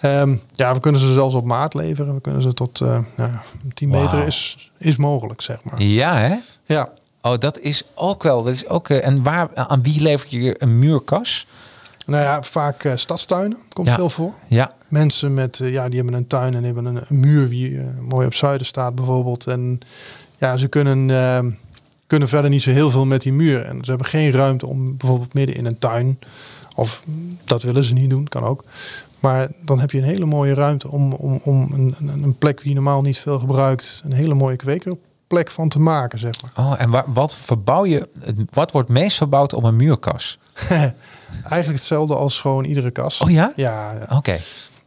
[0.01, 2.15] Ehm, ja, we kunnen ze zelfs op maat leveren.
[2.15, 3.31] We kunnen ze tot eh nou,
[3.75, 4.27] 10 meter Wauw.
[4.27, 5.83] is, is mogelijk, zeg maar.
[5.83, 6.35] Ja, hè?
[6.65, 6.89] Ja.
[7.23, 8.43] Oh, dat is ook wel.
[8.43, 11.47] Dat is ook, eh, en waar, aan wie levert je een muurkas?
[12.07, 13.95] Nou ja, vaak eh, stadstuinen komt Ja.
[13.95, 14.33] veel voor.
[14.47, 17.79] Ja, Mensen met, eh, ja, die hebben een tuin en hebben een, een muur die
[17.79, 19.47] eh, mooi op zuiden staat bijvoorbeeld.
[19.47, 19.79] En
[20.39, 21.45] ja, ze kunnen, eh,
[22.07, 23.65] kunnen verder niet zo heel veel met die muur.
[23.65, 26.19] En ze hebben geen ruimte om bijvoorbeeld midden in een tuin,
[26.75, 27.03] of
[27.45, 28.65] dat willen ze niet doen, kan ook.
[29.21, 32.69] Maar dan heb je een hele mooie ruimte om, om, om een, een- plek die
[32.69, 36.67] je normaal niet veel gebruikt, een hele mooie kwekerplek van te maken, zeg maar.
[36.67, 38.09] Oh, en waar, wat verbouw je?
[38.53, 40.39] Wat wordt meest verbouwd op een muurkas?
[41.43, 43.21] Eigenlijk hetzelfde als gewoon iedere kas.
[43.21, 43.53] Oh ja?
[43.57, 44.17] Ja, ja.
[44.17, 44.39] Oké.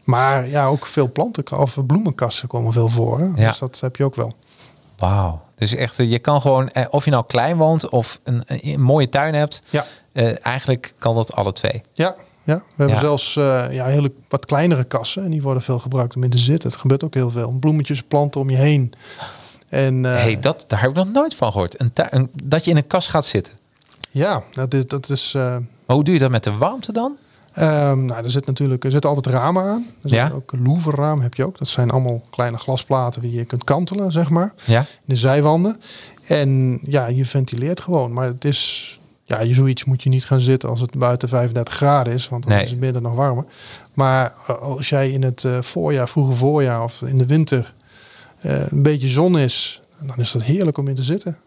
[0.09, 3.31] Maar ja, ook veel planten of bloemenkassen komen veel voor.
[3.35, 3.47] Ja.
[3.49, 4.31] Dus dat heb je ook wel.
[4.97, 5.41] Wauw.
[5.55, 8.43] Dus echt, eh, je kan gewoon, eh, of je nou klein woont of een,
[8.81, 11.81] mooie tuin hebt, Ja, eh, eigenlijk kan dat alle twee.
[11.93, 12.55] ja, ja.
[12.55, 13.01] we hebben Ja.
[13.01, 15.23] zelfs eh, ja, hele wat kleinere kassen.
[15.23, 16.69] En die worden veel gebruikt om in te zitten.
[16.69, 17.51] Het gebeurt ook heel veel.
[17.51, 18.93] Bloemetjes planten om je heen.
[19.69, 21.79] En hey, dat, daar heb ik nog nooit van gehoord.
[21.81, 23.53] Een tuin, dat je in een kas gaat zitten.
[24.11, 24.85] ja, dat is...
[24.85, 27.17] Dat is Maar hoe doe je dat met de warmte dan?
[27.59, 29.85] Ehm, nou, er zit natuurlijk er zit altijd ramen aan.
[30.03, 30.31] Er Ja.
[30.35, 31.57] ook een louverraam heb je ook.
[31.57, 34.53] Dat zijn allemaal kleine glasplaten die je kunt kantelen, zeg maar.
[34.65, 34.79] Ja?
[34.79, 35.81] In de zijwanden.
[36.27, 38.13] En ja, je ventileert gewoon.
[38.13, 38.93] Maar het is...
[39.23, 42.29] Ja, je zoiets moet je niet gaan zitten als het buiten 35 graden is.
[42.29, 42.63] Want dan Nee.
[42.63, 43.45] is het binnen nog warmer.
[43.93, 47.73] Maar eh, als jij in het eh, voorjaar, vroege voorjaar of in de winter...
[48.39, 51.37] eh, een beetje zon is, dan is dat heerlijk om in te zitten.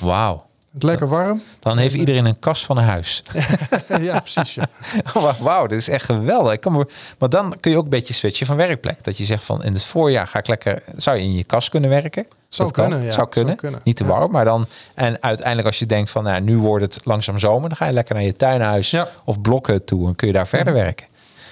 [0.00, 0.46] Wauw.
[0.72, 1.42] Het lekker warm.
[1.58, 3.22] Dan heeft iedereen een kast van een huis.
[4.00, 4.54] ja, precies.
[4.54, 4.64] Ja.
[5.40, 6.52] Wauw, dit is echt geweldig.
[6.52, 6.86] Ik kan me,
[7.18, 9.04] maar dan kun je ook een beetje switchen van werkplek.
[9.04, 10.82] Dat je zegt van in het voorjaar ga ik lekker...
[10.96, 12.26] Zou je in je kast kunnen werken?
[12.48, 12.88] Zou Dat kan.
[12.88, 13.12] kunnen, ja.
[13.12, 13.48] Zou kunnen.
[13.50, 13.80] Zou kunnen.
[13.84, 14.08] Niet te Ja.
[14.10, 14.66] warm, maar dan...
[14.94, 17.68] En uiteindelijk als je denkt van nou, nu wordt het langzaam zomer...
[17.68, 19.08] dan ga je lekker naar je tuinhuis Ja.
[19.24, 20.08] of blokken toe...
[20.08, 21.06] en kun je daar verder werken.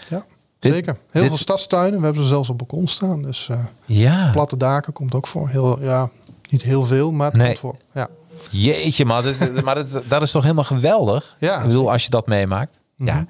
[0.08, 0.24] Ja,
[0.58, 0.96] Dit- zeker.
[1.10, 1.98] Heel dit- veel stadstuinen.
[1.98, 3.22] We hebben ze zelfs op balkon staan.
[3.22, 5.48] Dus eh, Ja, platte daken komt ook voor.
[5.48, 6.10] Heel, ja,
[6.50, 7.46] niet heel veel, maar het Nee.
[7.46, 7.76] komt voor.
[7.92, 8.08] Ja.
[8.50, 11.36] Jeetje maar, dit- maar dat, dat is toch helemaal geweldig?
[11.38, 12.80] Ja, Ik bedoel, als je dat meemaakt.
[12.96, 13.14] Ja.
[13.14, 13.24] Mhm.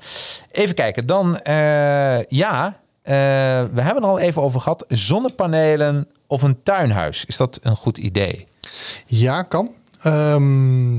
[0.51, 2.81] Even kijken, dan eh, ja...
[3.03, 3.13] eh,
[3.73, 4.85] we hebben het al even over gehad.
[4.89, 7.25] Zonnepanelen of een tuinhuis.
[7.25, 8.47] Is dat een goed idee?
[9.07, 9.71] ja, kan.
[10.03, 10.99] Ehm,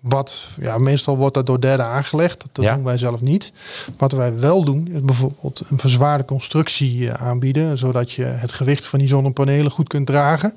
[0.00, 2.44] wat, ja, meestal wordt dat door derden aangelegd.
[2.52, 2.74] Dat Ja.
[2.74, 3.52] doen wij zelf niet.
[3.98, 7.78] Wat wij wel doen, is bijvoorbeeld een verzwaarde constructie eh, aanbieden.
[7.78, 10.54] Zodat je het gewicht van die zonnepanelen goed kunt dragen.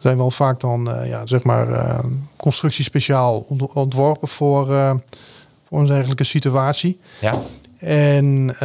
[0.00, 1.98] Er zijn wel vaak dan, eh, ja, zeg maar, eh,
[2.36, 4.94] constructie speciaal ont- ontworpen voor, eh,
[5.68, 7.00] voor een dergelijke situatie.
[7.20, 7.34] Ja.
[7.78, 8.56] En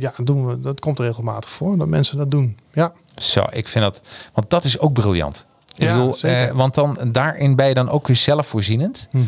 [0.00, 2.56] ja, doen we, dat komt regelmatig voor dat mensen dat doen.
[2.72, 4.02] Ja, Zo, ik vind dat...
[4.32, 5.46] Want dat is ook briljant.
[5.74, 9.08] Ik Ja, bedoel, eh, want dan daarin ben je dan ook weer zelfvoorzienend.
[9.12, 9.26] En, eh,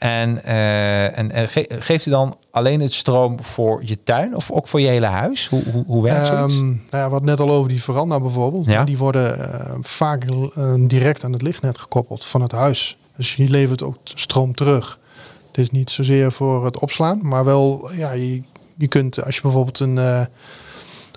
[0.00, 4.80] en, en ge- geeft u dan alleen het stroom voor je tuin of ook voor
[4.80, 5.48] je hele huis?
[5.48, 6.54] Hoe, hoe, hoe werkt zoiets?
[6.54, 8.66] Ehm, nou ja, wat net al over die veranda bijvoorbeeld.
[8.66, 8.84] Ja.
[8.84, 12.96] Die worden eh, vaak eh, direct aan het lichtnet gekoppeld van het huis.
[13.16, 14.98] Dus je levert ook stroom terug.
[15.46, 18.42] Het is niet zozeer voor het opslaan, maar wel, ja, je,
[18.76, 20.20] je kunt als je bijvoorbeeld een, eh,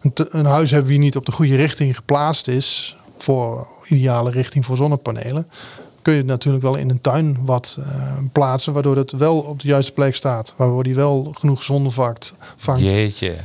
[0.01, 4.65] een, een huis hebt die niet op de goede richting geplaatst is, voor ideale richting
[4.65, 5.47] voor zonnepanelen,
[6.03, 7.85] kun je het natuurlijk wel in een tuin wat eh,
[8.31, 12.33] plaatsen, waardoor het wel op de juiste plek staat, waardoor die wel genoeg zon vangt.
[12.77, 13.35] Jeetje.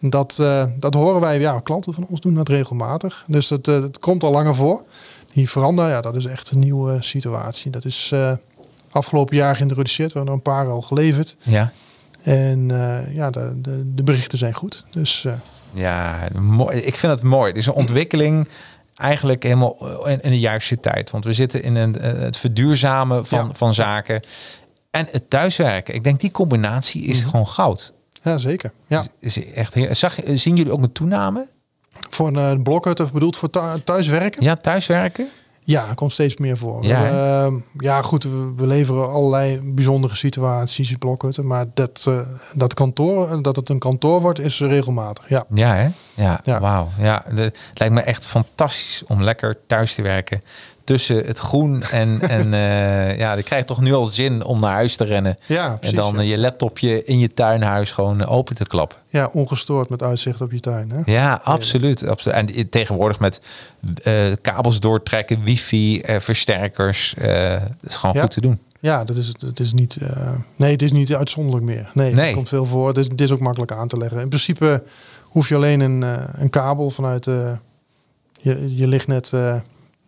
[0.00, 3.24] Dat, eh, dat horen wij, ja, klanten van ons doen dat regelmatig.
[3.26, 4.82] Dus dat, eh, dat komt al langer voor.
[5.32, 7.70] Die veranda, ja, dat is echt een nieuwe situatie.
[7.70, 8.14] Dat is
[8.90, 10.12] afgelopen jaar geïntroduceerd.
[10.12, 11.36] We hebben er een paar al geleverd.
[11.42, 11.72] Ja.
[12.22, 12.68] En
[13.12, 14.84] ja, de, de, de berichten zijn goed.
[14.90, 15.26] Dus
[15.72, 16.78] Ja, mooi.
[16.78, 17.48] ik vind het mooi.
[17.48, 18.48] Het is een ontwikkeling
[18.98, 21.10] eigenlijk helemaal in, in de juiste tijd.
[21.10, 23.54] Want we zitten in een, eh, het verduurzamen van, Ja.
[23.54, 24.22] van zaken.
[24.90, 25.94] En het thuiswerken.
[25.94, 27.92] Ik denk die combinatie is gewoon goud.
[28.22, 28.72] ja, zeker.
[28.86, 29.06] Ja.
[29.20, 31.48] Is echt heel, zag, je- zien jullie ook een toename?
[32.10, 34.42] Voor een uh, blokhutten bedoeld voor thu- thuiswerken?
[34.42, 35.28] Ja, thuiswerken?
[35.68, 36.84] Ja, komt steeds meer voor.
[36.84, 41.46] Ja, We, eh, ja goed, we, we leveren allerlei bijzondere situaties, blokhutten.
[41.46, 42.18] Maar dat, eh,
[42.54, 45.28] dat, kantoor, dat het een kantoor wordt, is regelmatig.
[45.28, 45.44] Ja.
[45.54, 45.88] Ja, hè?
[46.14, 46.60] Ja, Ja.
[46.60, 46.88] wauw.
[46.98, 50.42] Ja, de- het lijkt me echt fantastisch om lekker thuis te werken.
[50.88, 54.60] Tussen het groen en, en eh, ja, dan krijg je toch nu al zin om
[54.60, 55.38] naar huis te rennen.
[55.46, 56.20] Ja, en precies, dan ja.
[56.20, 58.98] eh, je laptopje in je tuinhuis gewoon open te klappen.
[59.10, 60.90] Ja, ongestoord met uitzicht op je tuin.
[60.90, 61.12] Hè?
[61.12, 62.06] Ja, absoluut.
[62.06, 62.36] absoluut.
[62.36, 63.40] En tegenwoordig met
[64.02, 67.14] eh, kabels doortrekken, wifi, eh, versterkers.
[67.16, 68.20] dat is gewoon Ja.
[68.22, 68.58] goed te doen.
[68.80, 69.98] Ja, dat is, het is niet,
[70.56, 71.90] nee, het is niet uitzonderlijk meer.
[71.94, 72.24] Nee, Nee.
[72.24, 72.88] het komt veel voor.
[72.88, 74.20] Het is, het is ook makkelijk aan te leggen.
[74.20, 74.82] In principe
[75.22, 76.04] hoef je alleen een,
[76.40, 77.24] een kabel vanuit
[78.40, 79.54] je, je lichtnet eh,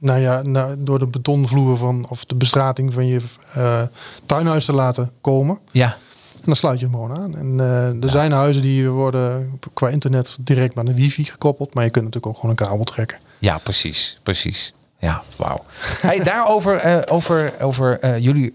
[0.01, 3.21] nou ja, naar, door de betonvloer van, of de bestrating van je
[3.55, 3.83] eh,
[4.27, 5.59] tuinhuis te laten komen.
[5.71, 5.97] Ja,
[6.35, 7.37] En dan sluit je hem gewoon aan.
[7.37, 11.75] En eh, er zijn huizen die worden qua internet direct met een wifi gekoppeld.
[11.75, 13.19] Maar je kunt natuurlijk ook gewoon een kabel trekken.
[13.39, 14.19] ja precies.
[14.23, 14.75] Precies.
[14.99, 15.65] Ja, wauw.
[16.01, 18.55] Hey, daarover eh, over, over jullie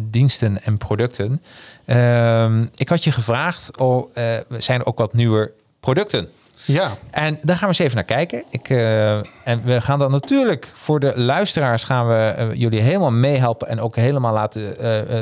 [0.00, 1.42] diensten en producten.
[1.84, 4.10] Ehm, ik had je gevraagd, oh,
[4.58, 5.52] zijn er ook wat nieuwe
[5.92, 6.28] producten?
[6.64, 8.44] Ja, En daar gaan we eens even naar kijken.
[8.50, 13.10] Ik, eh, en we gaan dan natuurlijk voor de luisteraars gaan we eh, jullie helemaal
[13.10, 15.18] meehelpen en ook helemaal laten eh,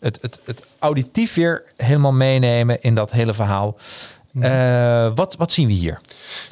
[0.00, 3.76] het, het, het auditief weer helemaal meenemen in dat hele verhaal.
[5.14, 5.98] Wat, wat zien we hier?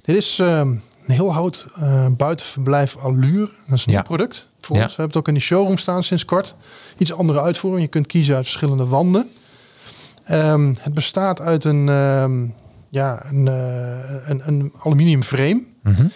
[0.04, 1.66] Dit is een heel hout
[2.10, 3.48] buitenverblijf Allure.
[3.66, 3.98] Dat is een Ja.
[3.98, 4.82] nieuw product voor Ja.
[4.82, 4.96] ons.
[4.96, 6.54] We hebben het ook in de showroom staan sinds kort.
[6.98, 7.82] Iets andere uitvoering.
[7.84, 9.30] Je kunt kiezen uit verschillende wanden.
[10.24, 12.46] Ehm, het bestaat uit een, ehm,
[12.94, 15.62] ja, een, eh, een, een aluminium frame.
[15.82, 16.06] Mhm.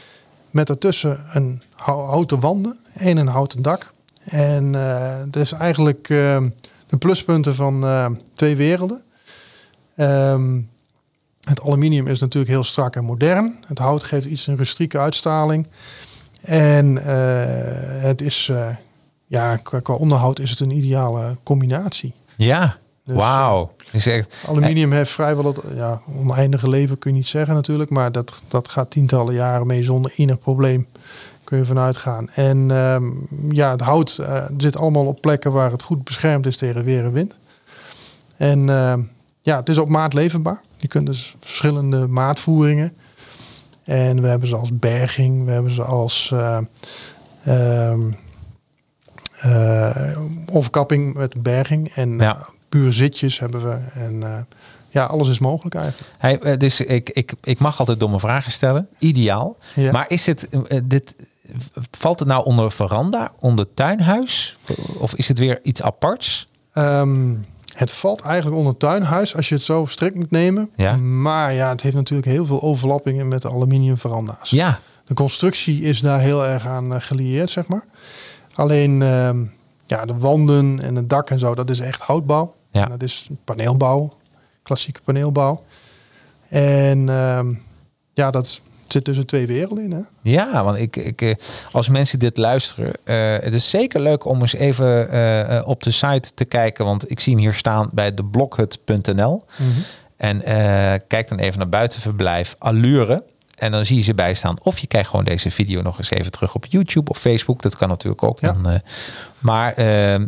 [0.50, 3.92] Met daartussen een hou- houten wanden en een houten dak.
[4.24, 6.48] En eh dat is eigenlijk ehm,
[6.86, 9.02] de pluspunten van eh, twee werelden.
[9.96, 10.60] Ehm,
[11.40, 13.56] het aluminium is natuurlijk heel strak en modern.
[13.66, 15.66] Het hout geeft iets een rustieke uitstraling.
[16.40, 16.96] En
[18.00, 18.50] het is,
[19.26, 22.12] ja, qua, qua onderhoud is het een ideale combinatie.
[22.36, 22.76] Ja,
[23.08, 23.72] Dus, Wauw.
[23.92, 27.90] Is echt, Aluminium heeft vrijwel het ja, oneindige leven, kun je niet zeggen natuurlijk.
[27.90, 30.86] Maar dat, dat gaat tientallen jaren mee zonder enig probleem.
[31.44, 32.28] Kun je vanuit gaan.
[32.30, 33.04] En ehm,
[33.54, 37.04] ja, het hout eh, zit allemaal op plekken waar het goed beschermd is tegen weer
[37.04, 37.34] en wind.
[38.36, 39.00] En ehm,
[39.42, 40.60] ja, het is op maat leverbaar.
[40.76, 42.92] Je kunt dus verschillende maatvoeringen.
[43.84, 46.58] En we hebben ze als berging, we hebben ze als eh,
[47.44, 48.00] ehm,
[49.40, 50.18] eh,
[50.52, 51.88] overkapping met berging.
[51.88, 52.46] En Ja.
[52.68, 53.78] Puur zitjes hebben we.
[54.00, 54.38] En eh,
[54.90, 56.12] ja, alles is mogelijk eigenlijk.
[56.18, 58.88] Hey, eh, dus ik, ik, ik mag altijd domme vragen stellen.
[58.98, 59.56] Ideaal.
[59.74, 59.92] Ja.
[59.92, 61.14] Maar is het, eh, dit,
[61.90, 64.56] valt het nou onder veranda, onder tuinhuis?
[64.98, 66.46] Of is het weer iets aparts?
[66.72, 67.34] Ehm,
[67.72, 70.70] het valt eigenlijk onder tuinhuis als je het zo strikt moet nemen.
[70.76, 70.96] Ja.
[70.96, 74.50] Maar ja, het heeft natuurlijk heel veel overlappingen met de aluminium veranda's.
[74.50, 77.84] Ja, De constructie is daar heel erg aan gelieerd, zeg maar.
[78.54, 79.44] Alleen ehm,
[79.86, 82.54] ja, de wanden en het dak en zo, dat is echt houtbouw.
[82.70, 82.84] Ja.
[82.84, 84.08] En dat is paneelbouw,
[84.62, 85.64] klassieke paneelbouw.
[86.48, 87.54] En ehm,
[88.14, 89.92] ja, dat zit tussen twee werelden in.
[89.92, 90.30] Hè?
[90.30, 91.34] ja want ik, ik, eh,
[91.72, 95.90] als mensen dit luisteren, eh, het is zeker leuk om eens even eh, op de
[95.90, 96.84] site te kijken.
[96.84, 99.44] Want ik zie hem hier staan bij deblokhut.nl.
[100.18, 103.24] En eh, kijk dan even naar buitenverblijf Allure.
[103.58, 104.56] En dan zie je ze bij staan.
[104.62, 107.62] Of je kijkt gewoon deze video nog eens even terug op YouTube of Facebook.
[107.62, 108.40] Dat kan natuurlijk ook.
[108.40, 108.52] Ja.
[108.52, 108.80] Dan, eh,
[109.38, 110.20] maar eh, eh,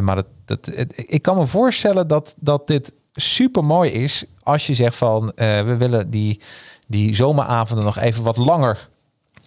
[0.00, 4.24] maar dat, dat, ik kan me voorstellen dat, dat dit super mooi is.
[4.42, 6.40] Als je zegt van eh, we willen die,
[6.86, 8.88] die zomeravonden nog even wat langer.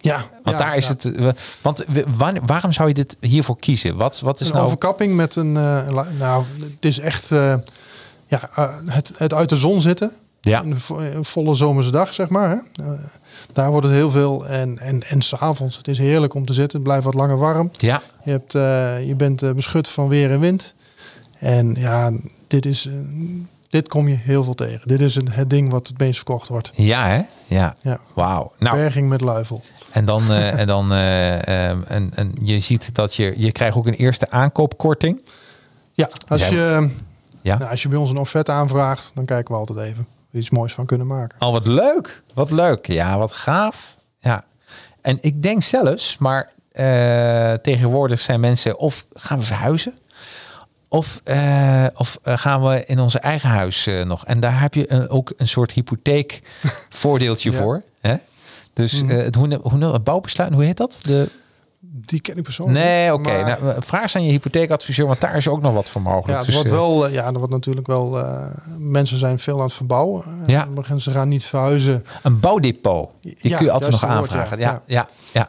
[0.00, 0.94] Ja, Want ja, daar is ja.
[0.98, 1.34] het.
[1.62, 1.84] Want
[2.46, 3.96] waarom zou je dit hiervoor kiezen?
[3.96, 4.66] Wat, wat is een nou.
[4.66, 5.52] overkapping met een...
[5.52, 7.28] nou, het is echt
[8.26, 8.48] ja,
[8.86, 10.12] het, het uit de zon zitten.
[10.40, 10.62] Ja.
[10.62, 12.50] Een, vo- een volle zomerse dag, zeg maar.
[12.50, 12.82] Hè?
[13.52, 14.46] Daar wordt het heel veel.
[14.46, 16.78] En, en, en s'avonds, het is heerlijk om te zitten.
[16.78, 17.70] Het blijft wat langer warm.
[17.72, 20.74] Ja, Je, hebt, eh, je bent eh, beschut van weer en wind.
[21.38, 22.10] En ja,
[22.46, 22.92] dit, is, eh,
[23.68, 24.88] dit kom je heel veel tegen.
[24.88, 26.70] Dit is een, het ding wat het meest verkocht wordt.
[26.74, 27.22] ja, hè?
[27.46, 27.74] Ja.
[27.82, 28.00] Ja.
[28.14, 28.52] Wauw.
[28.58, 29.62] Nou, Berging met luifel.
[29.92, 33.86] En dan, en dan eh, ehm, en, en je ziet dat je, je krijgt ook
[33.86, 35.22] een eerste aankoopkorting.
[35.92, 36.88] Ja, als je,
[37.42, 37.58] Ja.
[37.58, 40.06] nou, als je bij ons een offerte aanvraagt, dan kijken we altijd even.
[40.32, 41.38] Iets moois van kunnen maken.
[41.38, 42.22] Al wat leuk.
[42.34, 42.86] Wat leuk.
[42.86, 43.96] Ja, wat gaaf.
[44.20, 44.44] Ja.
[45.00, 49.94] En ik denk zelfs, maar eh, tegenwoordig zijn mensen of gaan we verhuizen.
[50.88, 54.24] Of, eh, of eh, gaan we in onze eigen huis nog.
[54.26, 57.56] En daar heb je ook een soort hypotheekvoordeeltje Ja.
[57.56, 57.64] Mhm.
[57.64, 57.82] voor.
[58.00, 58.14] Hè?
[58.72, 61.00] Dus eh, het, hoe, hoe, het bouwbesluit, hoe heet dat?
[61.02, 61.28] De,
[61.92, 62.78] Die ken ik persoonlijk.
[62.78, 63.22] nee, oké.
[63.42, 66.28] maar- Nou, vraag aan je hypotheekadviseur, want daar is ook nog wat voor mogelijk.
[66.28, 68.18] Ja, er Dus, wordt wel, eh, ja, er wordt natuurlijk wel.
[68.18, 68.46] eh,
[68.78, 70.22] mensen zijn veel aan het verbouwen.
[70.24, 70.66] Eh, Ja.
[70.66, 72.04] beginnen Ze gaan niet verhuizen.
[72.22, 73.08] Een bouwdepot.
[73.20, 74.58] Die Ja, kun je altijd nog woord, aanvragen.
[74.58, 74.70] ja.
[74.70, 75.48] Ja, ja, ja.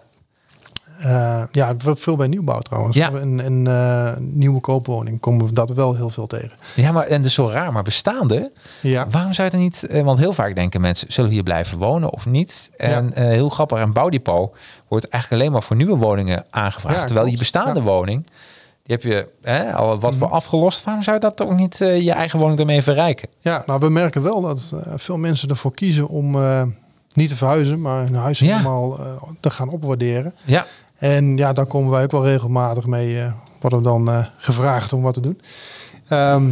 [1.02, 2.96] Eh, ja, veel bij nieuwbouw trouwens.
[2.96, 3.10] Ja.
[3.10, 6.52] In een eh, nieuwe koopwoning komen we dat wel heel veel tegen.
[6.76, 8.52] Ja, maar en is zo raar, maar bestaande.
[8.82, 9.84] Ja, Waarom zou je er niet?
[9.84, 12.72] eh, Want heel vaak denken mensen, zullen we hier blijven wonen of niet?
[12.78, 17.00] En heel grappig, een bouwdepot wordt eigenlijk alleen maar voor nieuwe woningen aangevraagd.
[17.00, 17.80] Ja, terwijl je bestaande.
[17.80, 17.90] Mhm.
[17.90, 18.26] woning,
[18.84, 20.84] die heb je hè, al wat voor afgelost.
[20.84, 23.30] Waarom zou je dat ook niet je eigen woning ermee verrijken?
[23.40, 26.38] ja nou, we merken wel dat veel mensen ervoor kiezen om
[27.12, 28.46] niet te verhuizen, maar hun huis Ja.
[28.48, 29.00] helemaal
[29.40, 30.34] te gaan opwaarderen.
[30.46, 30.66] Ja,
[31.02, 33.20] En ja, daar komen wij ook wel regelmatig mee.
[33.22, 35.42] eh worden we dan eh, gevraagd om wat te doen.
[36.08, 36.52] Ehm,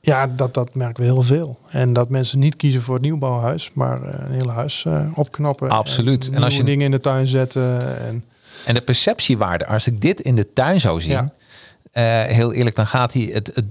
[0.00, 1.58] ja, dat, dat merken we heel veel.
[1.68, 5.68] En dat mensen niet kiezen voor het nieuwbouwhuis, maar eh, een hele huis opknappen.
[5.70, 6.28] Absoluut.
[6.28, 7.98] En, En als je- dingen in de tuin zetten.
[8.06, 8.24] En,
[8.66, 11.10] en de perceptiewaarde, als ik dit in de tuin zou zien,
[11.92, 12.22] Ja.
[12.24, 13.64] heel eerlijk, dan gaat hij het, het,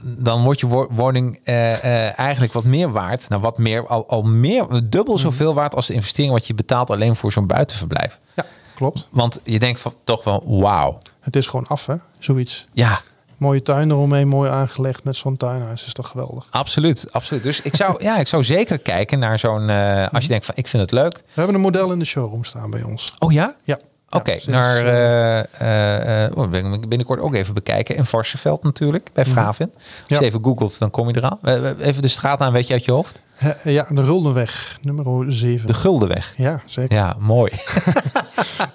[0.00, 3.28] dan wordt je wo- woning eigenlijk wat meer waard.
[3.28, 5.22] Nou, wat meer, al, al meer, dubbel Mhm.
[5.22, 8.18] zoveel waard als de investering wat je betaalt alleen voor zo'n buitenverblijf.
[8.34, 8.44] ja,
[8.76, 9.08] klopt.
[9.10, 10.98] Want je denkt van toch wel, wauw.
[11.20, 11.94] Het is gewoon af, hè?
[12.18, 12.66] Zoiets.
[12.72, 13.00] Ja,
[13.36, 15.86] Mooie tuin eromheen, mooi aangelegd met zo'n tuinhuis.
[15.86, 16.46] Is toch geweldig.
[16.50, 17.42] absoluut, absoluut.
[17.42, 20.54] Dus ik zou, ja, ik zou zeker kijken naar zo'n, eh, als je denkt van
[20.56, 21.14] ik vind het leuk.
[21.14, 23.14] We hebben een model in de showroom staan bij ons.
[23.18, 23.54] Oh ja?
[23.64, 23.78] Ja.
[24.10, 27.96] Oké, Ja, naar oh, ben ik binnenkort ook even bekijken.
[27.96, 29.70] In Varsenveld natuurlijk, bij Fravin.
[29.74, 30.18] Als Ja.
[30.18, 31.38] je even googelt, dan kom je eraan.
[31.80, 33.22] Even de straatnaam, weet je uit je hoofd?
[33.64, 35.66] ja, de Ruldenweg, nummer 7.
[35.66, 36.34] De Guldenweg.
[36.36, 36.96] Ja, zeker.
[36.96, 37.52] Ja, mooi.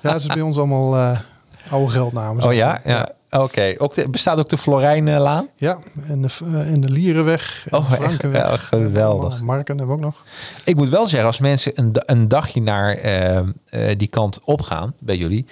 [0.02, 1.20] Ja, het is bij ons allemaal eh,
[1.70, 2.44] oude geldnamen.
[2.44, 2.82] Oh ja?
[2.86, 3.10] Ja.
[3.30, 3.74] Oké.
[3.78, 5.48] Ook de- Bestaat ook de Florijnlaan?
[5.56, 7.65] Ja, en de, eh, en de Lierenweg.
[7.70, 8.04] En Oh, de echt?
[8.04, 8.41] Frankenweg.
[8.41, 9.24] Ja, geweldig.
[9.30, 10.24] Allemaal Marken hebben we ook nog.
[10.63, 14.94] Ik moet wel zeggen, als mensen een, een dagje naar eh, eh, die kant opgaan
[15.00, 15.46] bij jullie,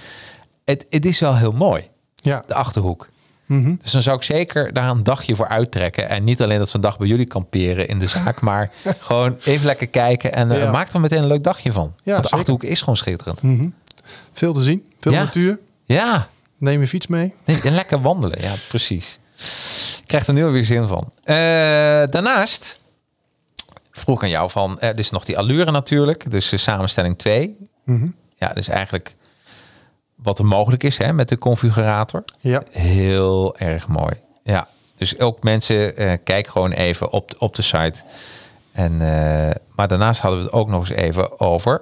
[0.66, 2.44] het, het is wel heel mooi, Ja.
[2.48, 3.10] de achterhoek.
[3.46, 3.76] Mhm.
[3.82, 6.10] Dus dan zou ik zeker daar een dagje voor uittrekken.
[6.10, 9.38] En niet alleen dat ze een dag bij jullie kamperen in de zaak, maar gewoon
[9.44, 10.72] even lekker kijken en eh, Ja.
[10.72, 11.84] maak er meteen een leuk dagje van.
[11.84, 12.38] Ja, Want de zeker.
[12.38, 13.42] achterhoek is gewoon schitterend.
[13.42, 13.68] Mhm.
[14.32, 14.92] Veel te zien.
[15.00, 15.24] Veel Ja.
[15.24, 15.60] natuur.
[15.86, 17.34] Ja, Neem je fiets mee.
[17.46, 18.42] nee, en lekker wandelen.
[18.42, 19.20] Ja, precies.
[20.06, 21.12] krijg er nu alweer zin van.
[21.24, 21.36] Eh,
[22.10, 22.82] daarnaast
[23.92, 27.58] vroeg ik aan jou van, er is nog die allure natuurlijk, dus de samenstelling 2.
[27.84, 28.08] Mhm.
[28.38, 29.16] Ja, dus eigenlijk
[30.16, 32.24] wat er mogelijk is hè, met de configurator.
[32.40, 32.64] Ja.
[32.72, 34.14] Heel erg mooi.
[34.44, 34.68] Ja,
[34.98, 38.04] dus ook mensen, eh kijk gewoon even op, op de site.
[38.72, 41.82] En, eh, maar daarnaast hadden we het ook nog eens even over,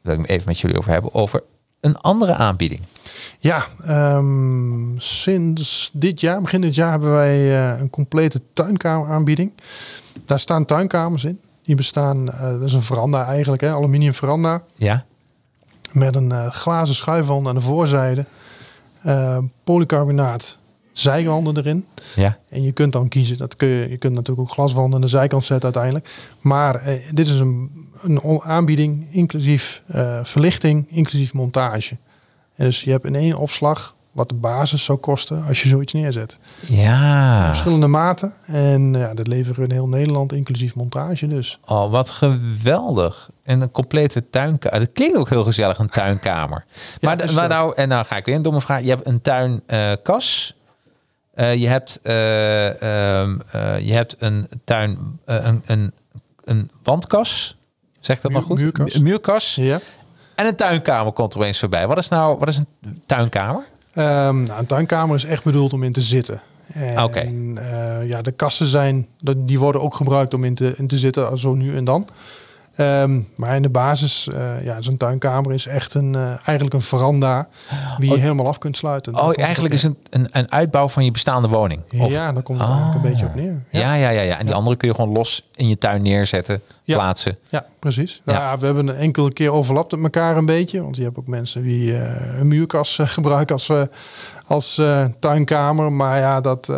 [0.00, 1.42] wil ik even met jullie over hebben, over
[1.82, 2.80] een andere aanbieding.
[3.38, 9.52] Ja, ehm, sinds dit jaar, begin dit jaar, hebben wij eh, een complete tuinkameraanbieding.
[10.24, 11.40] Daar staan tuinkamers in.
[11.62, 14.62] Die bestaan, eh, dat is een veranda eigenlijk, hè, aluminium veranda.
[14.76, 15.04] Ja?
[15.92, 18.24] Met een eh, glazen schuifwand aan de voorzijde.
[19.64, 20.58] polycarbonaat
[20.92, 21.86] zijwanden erin.
[22.14, 22.38] Ja?
[22.48, 25.08] En je kunt dan kiezen, dat kun je, je kunt natuurlijk ook glaswanden aan de
[25.08, 26.14] zijkant zetten uiteindelijk.
[26.40, 27.70] Maar eh, dit is een,
[28.02, 31.96] een aanbieding inclusief eh, verlichting, inclusief montage.
[32.56, 35.92] En dus je hebt in één opslag wat de basis zou kosten als je zoiets
[35.92, 36.38] neerzet.
[36.60, 37.46] Ja.
[37.46, 38.32] Verschillende maten.
[38.46, 41.58] En ja, dat leveren we in heel Nederland, inclusief montage dus.
[41.64, 43.30] Oh, wat geweldig.
[43.42, 44.78] En een complete tuinkamer.
[44.78, 46.64] Dat klinkt ook heel gezellig, een tuinkamer.
[47.00, 48.82] maar, maar nou, en nou ga ik weer een domme vraag.
[48.82, 50.54] Je hebt een tuinkas.
[51.34, 52.82] Eh je, hebt, eh,
[53.20, 55.92] ehm, eh, je hebt een tuin, een, een,
[56.44, 57.56] een wandkas.
[58.00, 58.60] Zeg dat Muur- nog goed?
[58.60, 58.94] muurkas.
[58.94, 59.54] Een muurkas.
[59.54, 59.80] Ja.
[60.34, 61.86] En een tuinkamer komt opeens voorbij.
[61.86, 62.66] Wat is nou, wat is een
[63.06, 63.64] tuinkamer?
[63.94, 66.40] Ehm, nou, een tuinkamer is echt bedoeld om in te zitten.
[66.72, 67.30] En, Oké.
[68.04, 71.54] ja, de kassen zijn, die worden ook gebruikt om in te, in te zitten, zo
[71.54, 72.06] nu en dan.
[72.82, 76.80] Ehm, maar in de basis, eh, ja, zo'n tuinkamer is echt een, eh, eigenlijk een
[76.80, 77.48] veranda
[77.98, 78.20] die je Oh.
[78.20, 79.20] helemaal af kunt sluiten.
[79.20, 81.82] Oh, eigenlijk is het een, een uitbouw van je bestaande woning.
[81.98, 83.04] Of- Ja, daar komt het eigenlijk Oh.
[83.04, 83.62] een beetje op neer.
[83.70, 84.38] ja, ja, ja, ja.
[84.38, 86.94] En die andere kun je gewoon los in je tuin neerzetten, Ja.
[86.96, 87.36] plaatsen.
[87.44, 88.22] Ja, precies.
[88.24, 88.32] Ja.
[88.32, 90.82] Nou, we hebben een enkele keer overlapt met elkaar een beetje.
[90.82, 93.70] Want je hebt ook mensen die eh, een muurkas eh, gebruiken als,
[94.46, 94.80] als
[95.18, 95.92] tuinkamer.
[95.92, 96.72] Maar ja, dat,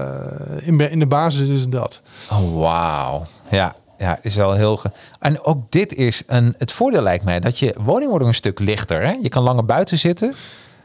[0.62, 2.02] in, in de basis is het dat.
[2.32, 3.24] Oh, wauw.
[3.50, 4.76] Ja, ja, is wel heel...
[4.76, 4.90] Ge...
[5.18, 6.54] En ook dit is een...
[6.58, 9.02] Het voordeel lijkt mij dat je woning wordt een stuk lichter.
[9.02, 9.12] Hè?
[9.22, 10.34] Je kan langer buiten zitten.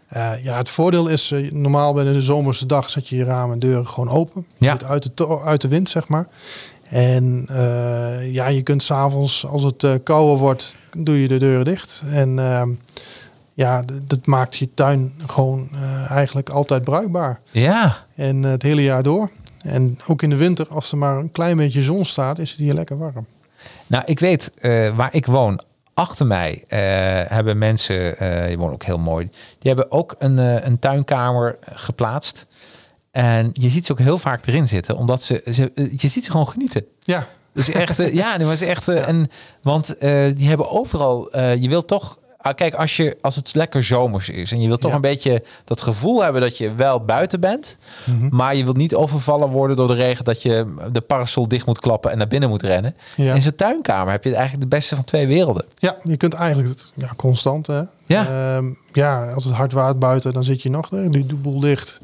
[0.09, 3.53] Eh, ja, het voordeel is, eh, normaal bij de zomerse dag zet je je ramen
[3.53, 4.45] en deuren gewoon open.
[4.57, 4.77] Ja.
[4.85, 6.27] Uit, de, uit de wind, zeg maar.
[6.89, 12.03] En eh, ja, je kunt s'avonds, als het kouder wordt, doe je de deuren dicht.
[12.11, 12.69] En ehm,
[13.53, 15.69] ja, dat maakt je tuin gewoon
[16.07, 17.39] eigenlijk altijd bruikbaar.
[17.51, 17.97] Ja.
[18.15, 19.29] En het hele jaar door.
[19.61, 22.59] En ook in de winter, als er maar een klein beetje zon staat, is het
[22.59, 23.25] hier lekker warm.
[23.87, 25.61] Nou, ik weet eh, waar ik woon.
[25.93, 26.79] Achter mij eh,
[27.31, 32.45] hebben mensen, eh die wonen ook heel mooi, die hebben ook een, een tuinkamer geplaatst.
[33.11, 36.31] En je ziet ze ook heel vaak erin zitten, omdat ze, ze je ziet ze
[36.31, 36.85] gewoon genieten.
[36.99, 39.29] Ja, is echt, ja, dat is echt, eh, en,
[39.61, 39.95] want
[40.35, 42.19] die hebben overal, je wilt toch,
[42.55, 44.95] kijk, als, je, als het lekker zomers is en je wilt toch Ja.
[44.95, 48.35] een beetje dat gevoel hebben dat je wel buiten bent, Mhm.
[48.35, 51.79] maar je wilt niet overvallen worden door de regen dat je de parasol dicht moet
[51.79, 52.95] klappen en naar binnen moet rennen.
[53.15, 53.33] Ja.
[53.33, 55.65] In zo'n tuinkamer heb je eigenlijk de beste van twee werelden.
[55.77, 57.67] ja je kunt eigenlijk het, ja, constant.
[57.67, 57.81] Hè?
[58.05, 58.55] Ja.
[58.55, 61.99] Ehm, ja, als het hard waait buiten, dan zit je nog, eh, die boel dicht.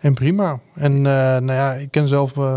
[0.00, 0.58] En prima.
[0.74, 2.56] En eh, nou ja, ik ken zelf eh,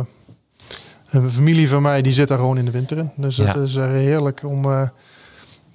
[1.10, 3.12] een familie van mij, die zit daar gewoon in de winter in.
[3.16, 3.46] Dus Ja.
[3.46, 4.90] het is heerlijk om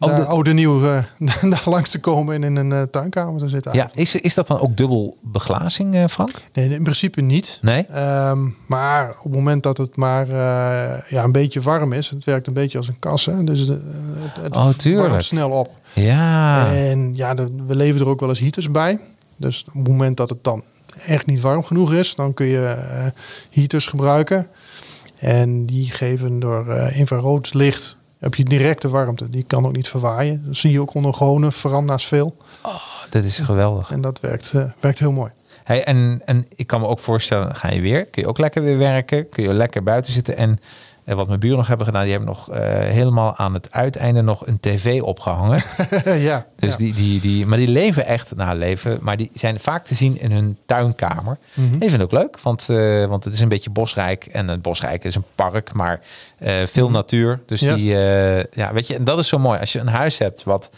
[0.01, 1.03] Oh, de- nieuw eh,
[1.51, 3.73] daar langs te komen en in een eh, tuinkamer te zitten.
[3.75, 6.31] Ja, is, is dat dan ook dubbel beglazing, eh, Frank?
[6.53, 7.59] Nee, in principe niet.
[7.63, 7.85] Nee?
[7.87, 10.27] Ehm, maar op het moment dat het maar
[11.09, 13.27] ja, een beetje warm is, het werkt een beetje als een kas.
[13.27, 13.45] Hè?
[13.45, 13.81] Dus de,
[14.35, 15.71] het, het Oh, warmt snel op.
[15.93, 16.73] Ja.
[16.75, 18.99] En ja, de- we leveren er ook wel eens heaters bij.
[19.37, 20.63] Dus op het moment dat het dan
[21.07, 22.77] echt niet warm genoeg is, dan kun je
[23.51, 24.47] heaters gebruiken.
[25.19, 29.29] En die geven door infrarood licht heb je directe warmte.
[29.29, 30.43] Die kan ook niet verwaaien.
[30.47, 32.37] Dat zie je ook onder gewone veranda's veel.
[33.11, 33.91] Dat is geweldig.
[33.91, 35.31] En dat werkt, eh, werkt heel mooi.
[35.65, 38.63] Hey, en, en ik kan me ook voorstellen, ga je weer, kun je ook lekker
[38.63, 40.37] weer werken, kun je lekker buiten zitten.
[40.37, 40.59] En
[41.09, 44.23] eh, wat mijn buren nog hebben gedaan, die hebben nog eh, helemaal aan het uiteinde
[44.23, 45.63] nog een tv opgehangen.
[46.05, 46.77] ja, Dus ja.
[46.77, 50.21] die, die, die, maar die leven echt, nou leven, maar die zijn vaak te zien
[50.21, 51.39] in hun tuinkamer.
[51.55, 51.73] Mhm.
[51.73, 54.27] En die vinden het ook leuk, want, eh, want het is een beetje bosrijk.
[54.27, 56.01] En het bosrijk is een park, maar
[56.39, 57.41] eh, veel natuur.
[57.47, 57.75] Dus Ja.
[57.75, 57.87] die,
[58.51, 59.61] ja, weet je, en dat is zo mooi.
[59.61, 60.71] Als je een huis hebt wat,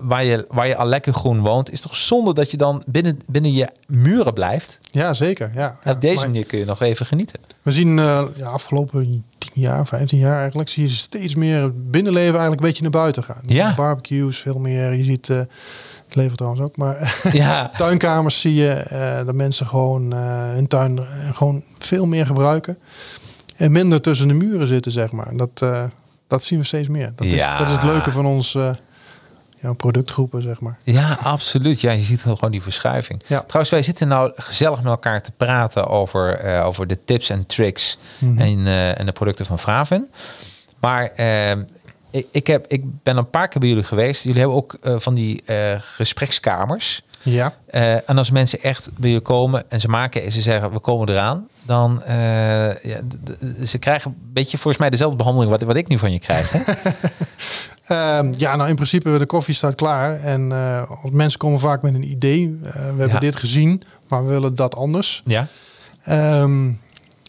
[0.00, 3.20] waar, je, waar je al lekker groen woont, is toch zonde dat je dan binnen,
[3.26, 4.78] binnen je muren blijft.
[4.90, 5.50] ja, zeker.
[5.54, 5.90] Ja, ja.
[5.92, 7.40] Op deze Maar manier kun je nog even genieten.
[7.62, 11.90] We zien uh, ja, afgelopen 10 jaar, 15 jaar eigenlijk, zie je steeds meer het
[11.90, 13.40] binnenleven eigenlijk een beetje naar buiten gaan.
[13.46, 13.74] Ja.
[13.74, 14.92] Barbecues, veel meer.
[14.94, 15.36] Je ziet, uh,
[16.06, 17.70] het leven trouwens ook, maar Ja.
[17.76, 21.00] tuinkamers zie je uh, dat mensen gewoon hun tuin
[21.32, 22.78] gewoon veel meer gebruiken.
[23.56, 25.36] En minder tussen de muren zitten, zeg maar.
[25.36, 25.64] Dat,
[26.26, 27.12] dat zien we steeds meer.
[27.16, 27.52] Dat, Ja.
[27.52, 28.56] is, dat is het leuke van ons,
[29.62, 30.78] ja, productgroepen, zeg maar.
[30.82, 31.80] Ja, absoluut.
[31.80, 33.22] Ja, je ziet gewoon die verschuiving.
[33.26, 33.40] Ja.
[33.40, 37.46] Trouwens, wij zitten nou gezellig met elkaar te praten over, eh, over de tips en
[37.46, 38.38] tricks Mhm.
[38.40, 40.10] en, eh, en de producten van Vraven.
[40.80, 41.50] Maar eh,
[42.10, 44.24] ik, ik, heb, ik ben een paar keer bij jullie geweest.
[44.24, 45.42] Jullie hebben ook van die
[45.78, 47.02] gesprekskamers.
[47.22, 47.54] Ja,
[48.04, 51.08] en als mensen echt bij je komen en ze maken en ze zeggen we komen
[51.08, 52.02] eraan, dan
[52.82, 53.00] ja,
[53.66, 56.50] ze krijgen een beetje volgens mij dezelfde behandeling wat, wat ik nu van je krijg.
[56.52, 56.60] Hè?
[57.88, 60.20] Ehm, ja, nou in principe de koffie staat klaar.
[60.20, 62.58] En eh, als mensen komen vaak met een idee.
[62.62, 63.18] Eh, we hebben Ja.
[63.18, 65.22] dit gezien, maar we willen dat anders.
[65.24, 65.46] ja.
[66.02, 66.70] Ehm,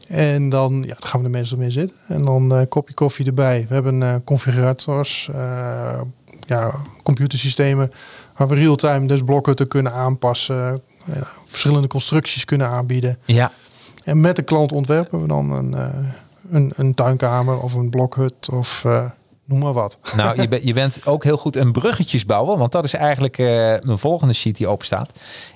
[0.07, 1.97] en dan, ja, dan gaan we de mensen ermee zitten.
[2.07, 3.66] En dan een kopje koffie erbij.
[3.68, 5.99] We hebben eh, configurators, eh,
[6.47, 6.72] ja,
[7.03, 7.91] computersystemen
[8.38, 10.82] waar we real-time dus blokhutten kunnen aanpassen.
[11.05, 13.18] eh, verschillende constructies kunnen aanbieden.
[13.26, 13.51] ja,
[14.03, 15.88] En met de klant ontwerpen we dan een, eh,
[16.51, 19.05] een, een tuinkamer of een blokhut of eh,
[19.50, 19.97] noem maar wat.
[20.16, 23.38] Nou, je, bent je bent ook heel goed in bruggetjes bouwen, want dat is eigenlijk
[23.38, 23.45] eh,
[23.82, 25.10] mijn volgende sheet die open staat,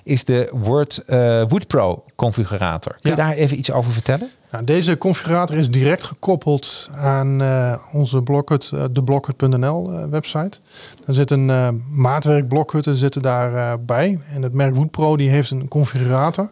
[0.04, 2.92] is de Word eh Wood Pro configurator.
[3.00, 3.24] Kun je Ja.
[3.24, 4.28] daar even iets over vertellen?
[4.50, 10.58] Nou, deze configurator is direct gekoppeld aan eh, onze blokhut, eh, de blokhut.nl eh, website.
[11.06, 12.48] Daar zit een eh, maatwerk
[12.82, 13.80] zitten daarbij.
[13.84, 14.20] bij.
[14.34, 16.50] En het merk Woodpro die heeft een configurator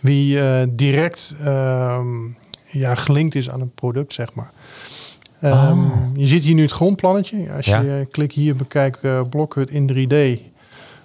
[0.00, 2.06] die eh, direct ehm,
[2.66, 4.50] ja, gelinkt is aan een product, zeg maar.
[5.52, 5.92] Ehm, Oh.
[6.14, 7.52] Je ziet hier nu het grondplannetje.
[7.56, 7.80] Als Ja.
[7.80, 10.40] je klikt hier bekijk eh blokhut in 3D,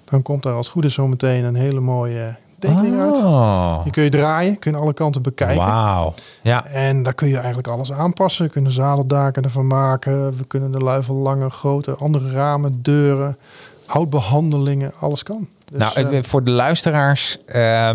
[0.06, 3.16] dan komt daar als het goed is zo meteen een hele mooie tekening uit.
[3.18, 5.66] Oh, Die kun je draaien, kun je alle kanten bekijken.
[5.66, 6.14] wauw.
[6.42, 8.46] Ja, En daar kun je eigenlijk alles aanpassen.
[8.46, 10.38] We kunnen zadeldaken ervan maken.
[10.38, 13.38] We kunnen de luifel langer, groter, andere ramen, deuren,
[13.86, 15.48] houtbehandelingen, alles kan.
[15.72, 17.90] Dus, nou, eh, voor de luisteraars, eh,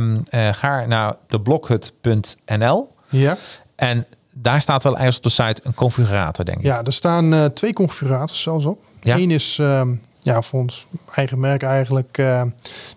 [0.53, 3.37] ga naar deblokhut.nl ja,
[3.77, 4.07] en
[4.39, 6.65] daar staat wel ergens op de site een configurator, denk ik.
[6.65, 8.79] ja, er staan eh, twee configurators zelfs op.
[9.03, 9.17] Ja.
[9.17, 12.19] Eén is ehm, ja, voor ons eigen merk eigenlijk.
[12.19, 12.43] eh,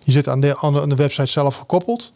[0.03, 2.13] die zit aan de, aan de, aan de website zelf gekoppeld.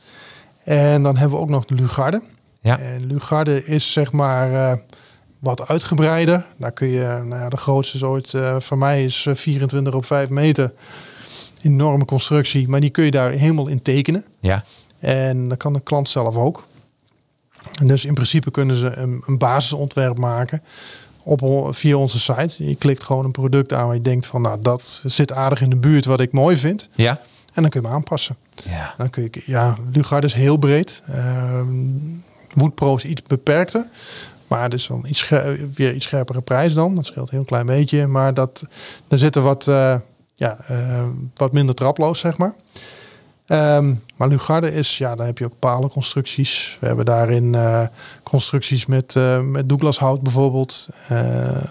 [0.63, 2.21] En dan hebben we ook nog de Lugarde.
[2.61, 2.79] Ja.
[2.79, 4.77] En Lugarde is zeg maar eh,
[5.39, 6.45] wat uitgebreider.
[6.57, 10.05] Daar kun je, nou ja, de grootste is ooit voor mij is eh, 24 op
[10.05, 10.71] 5 meter.
[11.61, 14.25] Enorme constructie, maar die kun je daar helemaal in tekenen.
[14.39, 14.63] Ja,
[14.99, 16.65] En dat kan de klant zelf ook.
[17.79, 20.61] En dus in principe kunnen ze een, een basisontwerp maken
[21.23, 22.67] op, via onze site.
[22.67, 25.69] Je klikt gewoon een product aan waar je denkt van, nou, dat zit aardig in
[25.69, 26.89] de buurt wat ik mooi vind.
[26.95, 27.19] ja,
[27.53, 28.35] En dan kun je hem aanpassen.
[28.63, 28.93] ja.
[28.97, 31.01] Dan kun je, ja, Lugard is heel breed.
[31.05, 31.67] Ehm
[32.53, 33.85] Woodpro is iets beperkter.
[34.47, 35.29] Maar is dan iets
[35.73, 36.95] weer iets scherpere prijs dan.
[36.95, 38.07] Dat scheelt een heel klein beetje.
[38.07, 38.63] Maar dat,
[39.07, 39.95] er zitten wat, eh,
[40.35, 41.03] ja, eh,
[41.35, 42.53] wat minder traploos, zeg maar.
[43.53, 46.77] Ehm, maar Lugarde is, ja, dan heb je ook palenconstructies.
[46.79, 47.81] We hebben daarin eh,
[48.23, 50.87] constructies met, eh met Douglashout bijvoorbeeld.
[51.07, 51.63] Eh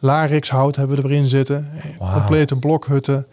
[0.00, 1.70] Larix hout hebben we erin zitten.
[2.12, 3.26] Complete blokhutten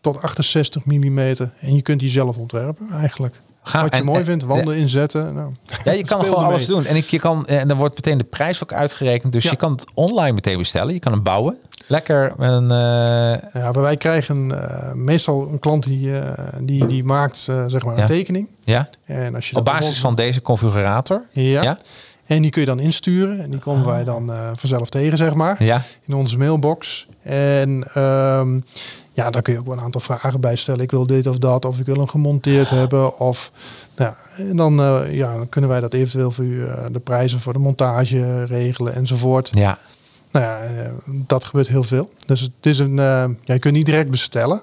[0.00, 1.18] tot 68 mm.
[1.18, 3.40] En je kunt die zelf ontwerpen eigenlijk.
[3.72, 5.34] Wat je en- mooi en- vindt, wanden inzetten.
[5.34, 5.52] Nou,
[5.84, 6.84] Ja, je kan gewoon alles doen.
[6.84, 9.32] En, ik, je kan, en dan wordt meteen de prijs ook uitgerekend.
[9.32, 9.50] Dus Ja.
[9.50, 10.94] je kan het online meteen bestellen.
[10.94, 11.56] Je kan hem bouwen.
[11.88, 12.70] Lekker met een...
[12.70, 17.36] eh, Ja, wij krijgen eh, meestal een klant die, eh, die, die maakt
[17.66, 18.00] zeg maar Ja.
[18.00, 18.48] een tekening.
[18.64, 21.22] ja, En als je op basis van deze configurator.
[21.30, 21.62] Ja.
[21.62, 21.78] Ja?
[22.26, 23.40] En die kun je dan insturen.
[23.40, 25.64] En die komen wij dan vanzelf tegen, zeg maar.
[25.64, 27.06] Ja, In onze mailbox.
[27.22, 28.60] En ehm,
[29.12, 30.80] ja, daar kun je ook wel een aantal vragen bij stellen.
[30.80, 31.64] Ik wil dit of dat.
[31.64, 33.18] Of ik wil hem gemonteerd hebben.
[33.18, 33.52] Of,
[33.96, 34.74] nou, ja, en dan,
[35.10, 39.48] ja, dan kunnen wij dat eventueel voor u de prijzen voor de montage regelen enzovoort.
[39.52, 39.78] ja.
[40.30, 42.10] Nou ja, eh, dat gebeurt heel veel.
[42.26, 44.62] Dus het is een, eh, ja, je kunt niet direct bestellen.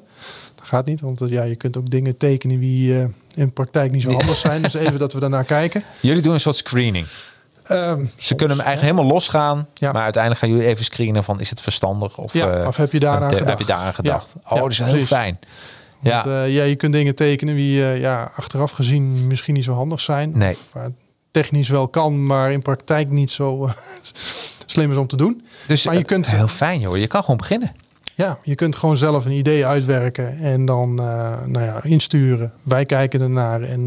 [0.56, 3.06] Dat gaat niet, want eh, ja, je kunt ook dingen tekenen die eh,
[3.36, 4.62] in praktijk niet zo handig zijn.
[4.62, 5.84] Dus even dat we daarnaar kijken.
[6.02, 7.08] Jullie doen een soort screening.
[7.64, 9.68] Ehm, Ze soms, kunnen hem eigenlijk helemaal losgaan.
[9.74, 9.92] Ja.
[9.92, 12.18] Maar uiteindelijk gaan jullie even screenen van is het verstandig?
[12.18, 13.50] Of, Ja, of heb je daaraan gedacht?
[13.50, 14.34] Heb je daaraan gedacht?
[14.50, 15.40] Oh, dat is heel fijn.
[16.00, 19.74] Want, Ja, eh, ja, je kunt dingen tekenen die ja, achteraf gezien misschien niet zo
[19.74, 20.32] handig zijn.
[20.34, 20.58] nee.
[20.74, 20.82] Of,
[21.42, 23.74] technisch wel kan, maar in praktijk niet zo eh,
[24.66, 25.46] slim is om te doen.
[25.68, 26.98] Dus Maar je eh, kunt- heel fijn joh.
[26.98, 27.72] Je kan gewoon beginnen.
[28.14, 31.06] Ja, je kunt gewoon zelf een idee uitwerken en dan eh,
[31.46, 32.54] nou ja, insturen.
[32.64, 33.86] Wij kijken ernaar en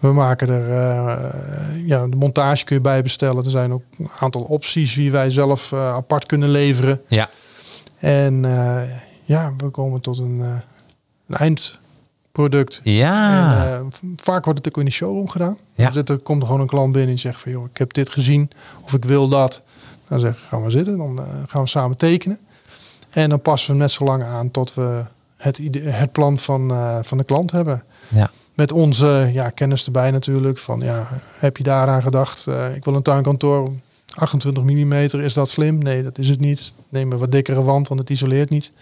[0.00, 0.68] we maken er
[1.86, 3.44] ja, de montage kun je bijbestellen.
[3.44, 7.00] Er zijn ook een aantal opties die wij zelf apart kunnen leveren.
[7.08, 7.28] Ja.
[7.98, 8.40] En
[9.24, 10.40] ja, we komen tot een,
[11.26, 11.36] een
[12.38, 12.80] eindproduct.
[12.82, 13.56] Ja.
[13.66, 13.80] En, eh,
[14.16, 15.56] vaak wordt het ook in de showroom gedaan.
[15.74, 15.84] Ja.
[15.84, 17.92] Dan zit er, komt er gewoon een klant binnen en zegt van joh, ik heb
[17.92, 19.62] dit gezien of ik wil dat.
[20.08, 22.38] Dan zeg ik, gaan we zitten, dan eh, gaan we samen tekenen.
[23.10, 25.02] En dan passen we net zo lang aan tot we
[25.36, 27.82] het, het plan van, eh, van de klant hebben.
[28.08, 28.30] Ja.
[28.54, 30.58] Met onze ja, kennis erbij natuurlijk.
[30.58, 31.08] Van ja,
[31.38, 32.46] heb je daaraan gedacht?
[32.74, 33.70] Ik wil een tuinkantoor.
[34.14, 35.78] 28 mm, is dat slim?
[35.78, 36.74] Nee, dat is het niet.
[36.88, 38.72] Neem een wat dikkere wand, want het isoleert niet.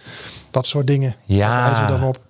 [0.51, 1.71] Dat soort dingen Ja.
[1.71, 2.21] wijzen dan op.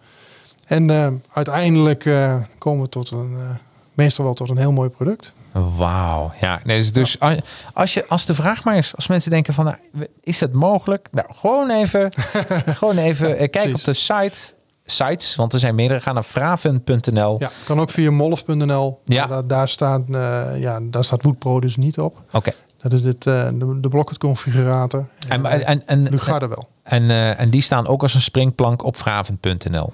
[0.73, 3.51] En eh, uiteindelijk eh, komen we tot een, eh,
[3.95, 5.33] meestal wel tot een heel mooi product.
[5.77, 6.33] Wauw.
[6.41, 7.39] Ja, nee, dus, dus als-
[7.73, 9.77] als, je, als de vraag maar is, als mensen denken van, nou,
[10.21, 11.09] is het mogelijk?
[11.11, 12.13] Nou, gewoon even,
[12.81, 14.39] gewoon even eh, kijk op de site,
[14.85, 16.01] sites, want er zijn meerdere.
[16.01, 17.37] Ga naar vraven.nl.
[17.39, 19.01] Ja, kan ook via molf.nl.
[19.05, 19.27] Ja.
[19.27, 22.21] Daar, daar staat, eh ja, daar staat Woodpro dus niet op.
[22.33, 22.53] Oké.
[22.79, 25.07] Dat is dit, de, de Blocket configurator.
[25.29, 26.69] En, en, en, en, Lugarde wel.
[26.83, 29.93] en, en die staan ook als een springplank op vraven.nl.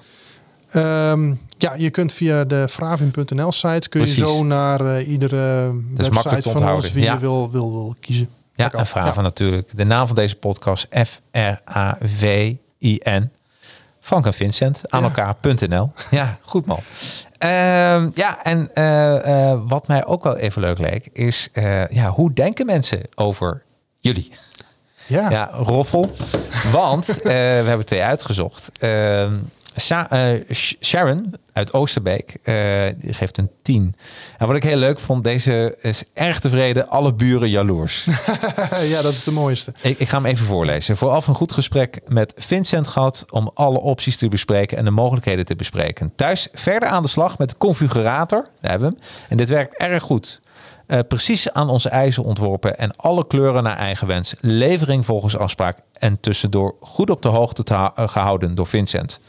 [0.71, 6.13] Ehm, ja, je kunt via de Fravin.nl site kun je zo naar eh, iedere makkelijk
[6.13, 6.83] website te van onthouden.
[6.85, 7.13] ons wie Ja.
[7.13, 8.29] je wil, wil, wil kiezen.
[8.55, 9.77] Ja, Dat en Vraven natuurlijk.
[9.77, 10.87] De naam van deze podcast,
[12.09, 13.31] F-R-A-V-I-N.
[14.01, 15.05] Frank en Vincent aan Ja.
[15.05, 15.91] elkaar.nl.
[16.11, 16.79] Ja, goed man.
[17.37, 21.49] Ehm, ja, en eh, eh, wat mij ook wel even leuk leek, is
[21.89, 23.63] ja, hoe denken mensen over
[23.99, 24.31] jullie?
[25.07, 25.29] Ja.
[25.29, 26.11] Ja, roffel.
[26.71, 27.29] Want we
[27.65, 28.71] hebben twee uitgezocht.
[29.79, 32.55] Sa- eh, Sh- Sharon uit Oosterbeek, eh,
[32.97, 33.95] die geeft een 10.
[34.37, 38.07] En wat ik heel leuk vond, deze is erg tevreden, alle buren jaloers.
[38.83, 39.73] ja, dat is de mooiste.
[39.81, 40.97] Ik, ik ga hem even voorlezen.
[40.97, 45.45] Vooraf een goed gesprek met Vincent gehad om alle opties te bespreken en de mogelijkheden
[45.45, 46.11] te bespreken.
[46.15, 48.47] Thuis verder aan de slag met de configurator.
[48.61, 49.05] Daar hebben we hem.
[49.29, 50.39] En dit werkt erg goed.
[50.87, 54.33] Eh, precies aan onze eisen ontworpen en alle kleuren naar eigen wens.
[54.41, 59.19] Levering volgens afspraak en tussendoor goed op de hoogte te hou- eh, gehouden door Vincent.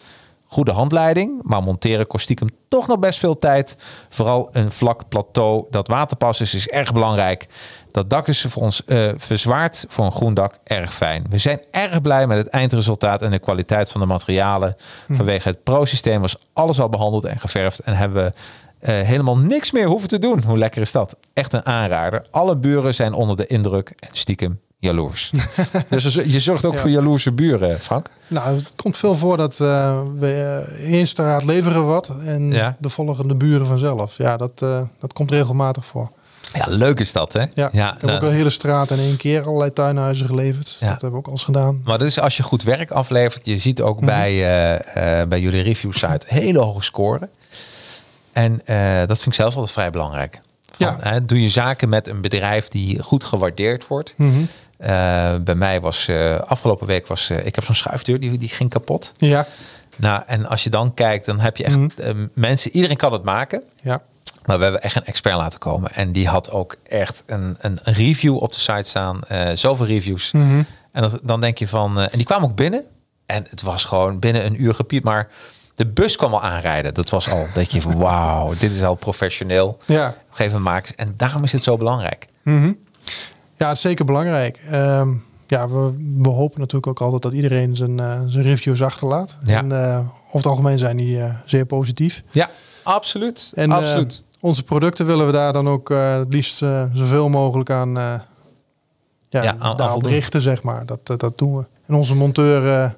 [0.52, 3.76] Goede handleiding, maar monteren kost stiekem toch nog best veel tijd.
[4.08, 7.46] Vooral een vlak plateau dat waterpas is, is erg belangrijk.
[7.90, 11.24] Dat dak is voor ons eh, verzwaard voor een groen dak erg fijn.
[11.28, 14.76] We zijn erg blij met het eindresultaat en de kwaliteit van de materialen.
[15.10, 18.32] Vanwege het Pro-systeem was alles al behandeld en geverfd en hebben we
[18.78, 20.42] eh, helemaal niks meer hoeven te doen.
[20.42, 21.16] Hoe lekker is dat?
[21.32, 22.26] Echt een aanrader.
[22.30, 25.30] Alle buren zijn onder de indruk en stiekem jaloers.
[25.88, 26.80] dus je zorgt ook Ja.
[26.80, 28.10] voor jaloerse buren, Frank.
[28.26, 32.52] Nou, het komt veel voor dat eh, we uh, eerst de raad leveren wat en
[32.52, 32.76] Ja.
[32.78, 34.16] de volgende buren vanzelf.
[34.16, 36.10] Ja, dat, eh, dat komt regelmatig voor.
[36.54, 37.44] Ja, leuk is dat, hè?
[37.54, 40.76] Ja, ik heb nou, ook een hele straat in één keer allerlei tuinhuizen geleverd.
[40.80, 40.88] Ja.
[40.88, 41.80] Dat hebben we ook al eens gedaan.
[41.84, 45.62] Maar dus als je goed werk aflevert, je ziet ook bij, eh, eh, bij jullie
[45.62, 47.28] review site hele hoge scoren.
[48.32, 50.40] En eh, dat vind ik zelf altijd vrij belangrijk.
[50.70, 50.96] Van, Ja.
[51.00, 54.14] hè, doe je zaken met een bedrijf die goed gewaardeerd wordt.
[54.16, 54.30] Mhm.
[54.30, 54.44] Eh,
[55.44, 58.70] bij mij was eh, afgelopen week was eh, ik heb zo'n schuifdeur die, die ging
[58.70, 59.12] kapot.
[59.16, 59.46] Ja,
[59.96, 61.88] Nou, en als je dan kijkt, dan heb je echt Mhm.
[61.96, 63.62] eh, mensen, iedereen kan het maken.
[63.82, 64.02] ja.
[64.46, 65.92] Maar we hebben echt een expert laten komen.
[65.92, 69.20] En die had ook echt een, een review op de site staan.
[69.28, 70.32] eh zoveel reviews.
[70.32, 70.62] Mhm.
[70.92, 71.98] En dat, dan denk je van...
[71.98, 72.84] eh, en die kwamen ook binnen.
[73.26, 75.04] En het was gewoon binnen een uur gepiept.
[75.04, 75.28] Maar
[75.74, 76.94] de bus kwam al aanrijden.
[76.94, 79.78] Dat was al, dat je van wauw, dit is al professioneel.
[79.86, 80.08] ja.
[80.08, 80.96] Op een gegeven moment maken.
[80.96, 82.26] En daarom is het zo belangrijk.
[82.42, 82.72] Mhm.
[83.60, 84.60] Ja, het is zeker belangrijk.
[84.70, 85.08] Ehm,
[85.46, 87.96] ja, we, we hopen natuurlijk ook altijd dat iedereen zijn,
[88.30, 89.36] zijn reviews achterlaat.
[89.42, 89.58] Ja.
[89.58, 92.22] En eh, over het algemeen zijn die eh, zeer positief.
[92.30, 92.50] Ja,
[92.82, 93.52] absoluut.
[93.54, 94.22] En absoluut.
[94.40, 96.56] onze producten willen we daar dan ook eh, het liefst
[96.92, 98.14] zoveel mogelijk aan, eh
[99.28, 100.86] ja, Ja, aan- richten, zeg maar.
[100.86, 101.64] Dat, dat, dat doen we.
[101.86, 102.96] En onze monteur,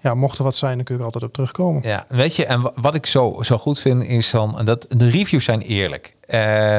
[0.00, 1.82] ja, mocht er wat zijn, dan kun je er altijd op terugkomen.
[1.82, 5.08] Ja, weet je, en wa- wat ik zo, zo goed vind is dan dat de
[5.08, 6.16] reviews zijn eerlijk.
[6.26, 6.78] Eh,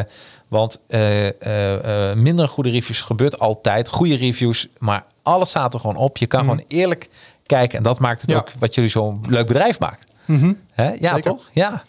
[0.49, 3.89] want eh, minder goede reviews gebeurt altijd.
[3.89, 6.17] Goede reviews, maar alles staat er gewoon op.
[6.17, 6.49] Je kan Mhm.
[6.49, 7.09] gewoon eerlijk
[7.45, 8.37] kijken en dat maakt het Ja.
[8.37, 10.03] ook wat jullie zo'n leuk bedrijf maakt.
[10.25, 10.53] Mhm.
[10.71, 10.83] Hè?
[10.89, 11.21] Ja, Zeker.
[11.21, 11.49] toch?
[11.51, 11.83] Ja.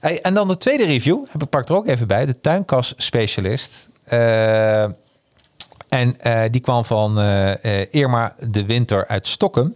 [0.00, 2.94] Hey, en dan de tweede review, heb ik pak er ook even bij, de tuinkas
[2.96, 3.88] specialist.
[4.04, 4.82] Eh,
[5.88, 6.16] en
[6.50, 7.18] die kwam van
[7.90, 9.74] Irma de Winter uit Stockholm.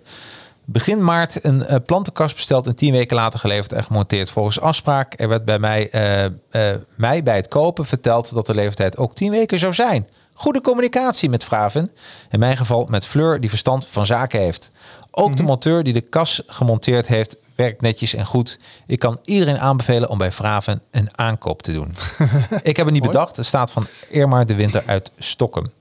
[0.69, 5.15] Begin maart een eh, plantenkast besteld en tien weken later geleverd en gemonteerd volgens afspraak.
[5.21, 9.15] Er werd bij mij, eh, eh, mij bij het kopen verteld dat de leeftijd ook
[9.15, 10.09] tien weken zou zijn.
[10.33, 11.91] Goede communicatie met Vraven.
[12.31, 14.71] In mijn geval met Fleur die verstand van zaken heeft.
[15.11, 18.59] Ook de monteur die de kas gemonteerd heeft werkt netjes en goed.
[18.87, 21.95] Ik kan iedereen aanbevelen om bij Vraven een aankoop te doen.
[22.63, 23.37] ik heb het niet bedacht.
[23.37, 25.73] Het staat van Irma de Winter uit Stockholm.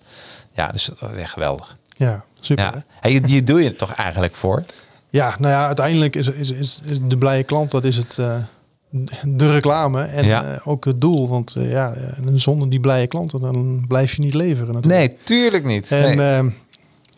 [0.51, 1.77] Ja, dus weer geweldig.
[1.97, 2.63] Ja, super.
[2.65, 2.83] Ja.
[2.99, 4.63] Hey, die doe je het toch eigenlijk voor?
[5.09, 8.35] Ja, nou ja, uiteindelijk is, is, is, is de blije klant, dat is het, eh,
[9.23, 10.43] de reclame en Ja.
[10.43, 11.29] eh, ook het doel.
[11.29, 11.95] Want eh, ja,
[12.33, 15.11] zonder die blije klanten, dan blijf je niet leveren natuurlijk.
[15.11, 15.91] Nee, tuurlijk niet.
[15.91, 16.37] En Nee.
[16.37, 16.45] eh,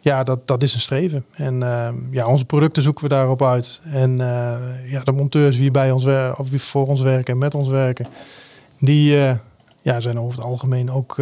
[0.02, 1.26] ja, dat, dat is een streven.
[1.34, 3.82] En eh, ja, onze producten zoeken we daarop uit.
[3.84, 4.18] En
[4.86, 7.68] ja, de monteurs die bij ons werken, of die voor ons werken en met ons
[7.68, 8.08] werken,
[8.80, 9.16] die
[9.82, 11.16] ja, zijn over het algemeen ook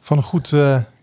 [0.00, 0.52] van een goed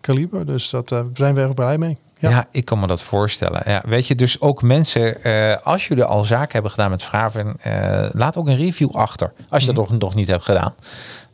[0.02, 0.46] kaliber.
[0.46, 1.98] Dus dat, eh, zijn we erg blij mee.
[2.18, 2.30] Ja.
[2.30, 2.48] Ja.
[2.52, 3.62] ik kan me dat voorstellen.
[3.66, 7.56] Ja, weet je, dus ook mensen, eh, als jullie al zaken hebben gedaan met Vraven,
[7.62, 9.34] eh, laat ook een review achter.
[9.50, 10.76] Als je dat nog, nog niet hebt gedaan.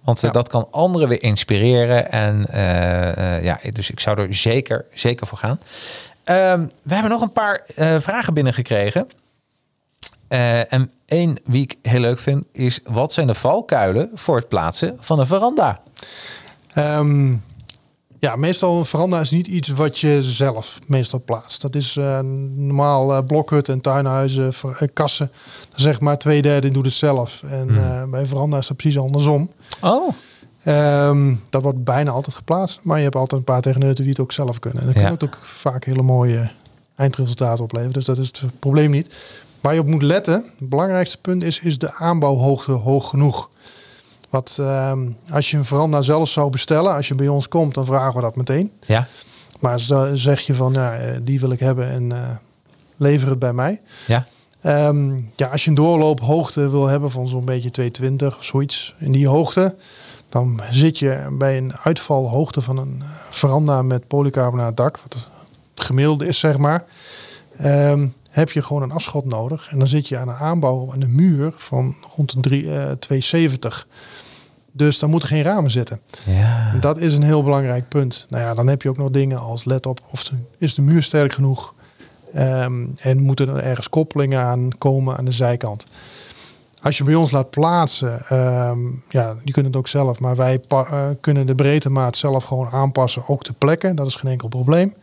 [0.04, 0.26] Want Mhm.
[0.28, 0.32] Ja.
[0.32, 2.12] dat kan anderen weer inspireren.
[2.12, 2.46] En
[3.44, 5.60] ja, dus ik zou er zeker, zeker voor gaan.
[6.24, 7.62] Ehm, we hebben nog een paar
[8.00, 9.08] vragen binnengekregen.
[10.28, 14.98] En één wie ik heel leuk vind is: wat zijn de valkuilen voor het plaatsen
[15.00, 15.80] van een veranda?
[16.74, 17.36] Ehm,
[18.20, 21.62] ja, meestal een veranda is niet iets wat je zelf meestal plaatst.
[21.62, 22.20] Dat is eh,
[22.56, 25.32] normaal eh blokhutten en tuinhuizen, ver- eh, kassen.
[25.70, 27.44] Dan zeg maar twee derde doet het zelf.
[27.50, 29.52] En eh, bij een veranda is dat precies andersom.
[29.82, 30.14] Oh,
[30.64, 32.80] Ehm, dat wordt bijna altijd geplaatst.
[32.84, 34.80] Maar je hebt altijd een paar techneuten die het ook zelf kunnen.
[34.82, 35.02] En dan Ja.
[35.04, 36.50] kan het ook vaak hele mooie
[36.96, 37.94] eindresultaten opleveren.
[37.94, 39.16] Dus dat is het probleem niet.
[39.62, 43.50] Waar je op moet letten, het belangrijkste punt is, is de aanbouwhoogte hoog genoeg.
[44.30, 47.86] Wat ehm, als je een veranda zelf zou bestellen, als je bij ons komt, dan
[47.86, 48.72] vragen we dat meteen.
[48.86, 49.08] ja.
[49.60, 49.80] Maar
[50.14, 52.30] zeg je van, ja, eh, die wil ik hebben en eh,
[52.98, 53.82] lever het bij mij.
[54.08, 54.26] Ja.
[54.62, 59.12] Ehm, ja, als je een doorloophoogte wil hebben van zo'n beetje 220 of zoiets in
[59.12, 59.76] die hoogte,
[60.30, 65.32] dan zit je bij een uitvalhoogte van een eh, veranda met polycarbonaat dak, wat het
[65.76, 66.86] gemiddelde is zeg maar,
[67.58, 68.08] ehm,
[68.38, 69.68] heb je gewoon een afschot nodig.
[69.70, 72.92] En dan zit je aan een aanbouw aan de muur van rond de drie- eh,
[72.92, 73.88] 270.
[74.72, 76.00] Dus daar moeten geen ramen zitten.
[76.24, 76.72] Ja.
[76.74, 78.26] En Dat is een heel belangrijk punt.
[78.30, 80.82] Nou ja, dan heb je ook nog dingen als let op of de, is de
[80.82, 81.74] muur sterk genoeg.
[82.34, 85.84] Ehm, en moeten er ergens koppelingen aan komen aan de zijkant.
[86.82, 88.80] Als je bij ons laat plaatsen, ehm,
[89.10, 93.28] ja, je kunt het ook zelf, maar wij eh, kunnen de breedtemaat zelf gewoon aanpassen,
[93.28, 93.96] ook de plekken.
[93.96, 94.94] Dat is geen enkel probleem.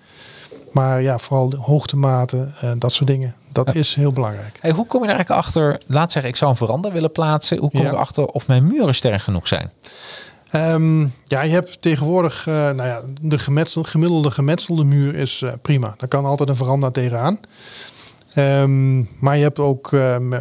[0.74, 4.58] Maar ja, vooral de hoogtematen, eh, dat soort dingen, dat is heel belangrijk.
[4.60, 5.80] Hey, hoe kom je er eigenlijk achter?
[5.86, 7.58] Laat zeggen, ik zou een veranda willen plaatsen.
[7.58, 7.86] Hoe kom Ja.
[7.86, 9.70] je erachter of mijn muren sterk genoeg zijn?
[10.50, 15.52] Ehm, ja, je hebt tegenwoordig, eh, nou ja, de gemetselde, gemiddelde gemetselde muur is eh,
[15.62, 15.94] prima.
[15.98, 17.38] Daar kan altijd een veranda tegenaan.
[18.34, 19.90] Ehm, maar je hebt ook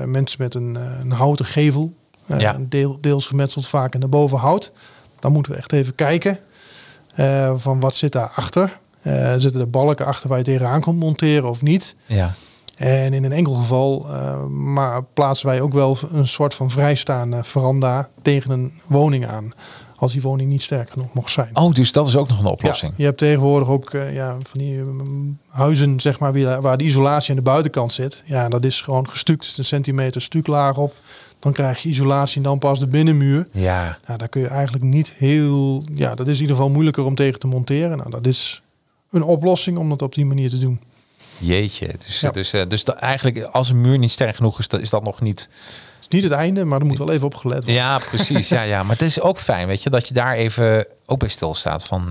[0.05, 1.93] mensen met een, een houten gevel.
[2.37, 2.57] Ja.
[2.59, 4.71] deel, deels gemetseld vaak en daarboven hout.
[5.19, 6.39] Dan moeten we echt even kijken
[7.57, 8.79] van wat zit daarachter.
[9.03, 11.95] Eh zitten er balken achter waar je tegenaan komt monteren of niet?
[12.05, 12.33] Ja.
[12.75, 17.43] En in een enkel geval eh, maar plaatsen wij ook wel een soort van vrijstaande
[17.43, 19.53] veranda tegen een woning aan.
[19.95, 21.49] Als die woning niet sterk genoeg mocht zijn.
[21.53, 22.91] Oh, dus dat is ook nog een oplossing.
[22.91, 26.83] Ja, je hebt tegenwoordig ook eh, ja, van die mm, huizen zeg maar, waar de
[26.83, 28.23] isolatie aan de buitenkant zit.
[28.25, 30.93] Ja, dat is gewoon gestuukt, een centimeter stuklaag op.
[31.39, 33.47] Dan krijg je isolatie en dan pas de binnenmuur.
[33.51, 33.97] Ja.
[34.07, 35.83] Nou, daar kun je eigenlijk niet heel...
[35.93, 37.97] Ja, dat is in ieder geval moeilijker om tegen te monteren.
[37.97, 38.62] Nou, dat is
[39.13, 40.81] een oplossing om dat op die manier te doen.
[41.37, 41.89] Jeetje.
[42.05, 42.31] Dus, Ja.
[42.31, 45.21] dus, eh, dus dat eigenlijk als een muur niet sterk genoeg is, is dat nog
[45.21, 45.39] niet.
[45.95, 47.73] Het is niet het einde, maar er moet wel even op gelet worden.
[47.73, 48.49] Ja, precies.
[48.49, 48.83] ja, ja.
[48.83, 51.83] Maar het is ook fijn, weet je, dat je daar even ook bij stilstaat.
[51.85, 52.07] Van.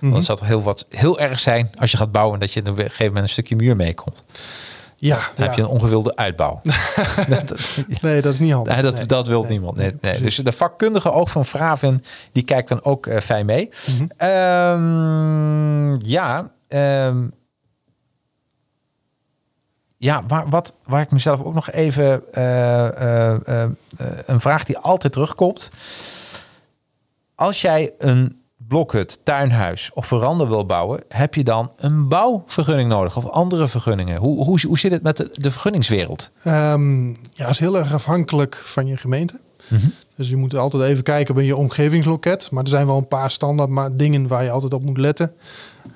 [0.00, 2.66] Dan zou het heel wat heel erg zijn als je gaat bouwen dat je op
[2.66, 4.22] een gegeven moment een stukje muur meekomt.
[5.06, 6.60] Ja, Dan heb je een ongewilde uitbouw.
[8.00, 8.72] Nee, dat is niet handig.
[8.74, 9.06] Nee, dat, Nee.
[9.06, 9.50] dat wil Nee.
[9.50, 9.76] niemand.
[9.76, 10.20] Nee, nee.
[10.20, 12.02] Dus de vakkundige ook van Vraven,
[12.32, 13.68] die kijkt dan ook eh, fijn mee.
[13.86, 14.06] Mhm.
[14.16, 17.26] Ehm, ja, ehm,
[19.96, 22.32] ja waar, wat, waar ik mezelf ook nog even...
[22.32, 23.70] eh, eh,
[24.26, 25.70] een vraag die altijd terugkomt.
[27.34, 31.02] Als jij een blokhut, tuinhuis of veranda wil bouwen...
[31.08, 34.16] heb je dan een bouwvergunning nodig of andere vergunningen?
[34.20, 36.30] Hoe, hoe, hoe zit het met de, de vergunningswereld?
[36.42, 39.40] Ehm, ja, is heel erg afhankelijk van je gemeente.
[39.68, 39.86] Mhm.
[40.16, 42.50] Dus je moet altijd even kijken bij je omgevingsloket.
[42.50, 45.32] Maar er zijn wel een paar standaard ma- dingen waar je altijd op moet letten.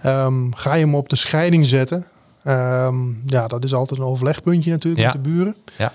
[0.02, 2.06] Ehm, ga je hem op de scheiding zetten?
[2.42, 2.96] Ehm,
[3.26, 5.12] ja, dat is altijd een overlegpuntje natuurlijk Ja.
[5.12, 5.56] met de buren.
[5.76, 5.92] Ja.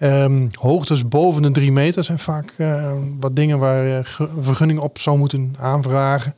[0.00, 4.78] Ehm, hoogtes boven de drie meter zijn vaak eh, wat dingen waar je een vergunning
[4.78, 6.34] op zou moeten aanvragen.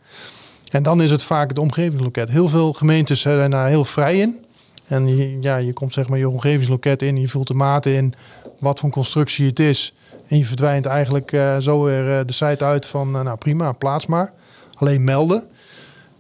[0.71, 2.29] En dan is het vaak het omgevingsloket.
[2.29, 4.45] Heel veel gemeentes zijn daar heel vrij in.
[4.87, 8.15] En je, ja, je komt zeg maar je omgevingsloket in, je vult de maten in,
[8.59, 9.95] wat voor constructie het is.
[10.29, 13.73] En je verdwijnt eigenlijk eh, zo weer eh, de site uit van, eh, nou prima,
[13.73, 14.33] plaats maar.
[14.75, 15.45] Alleen melden.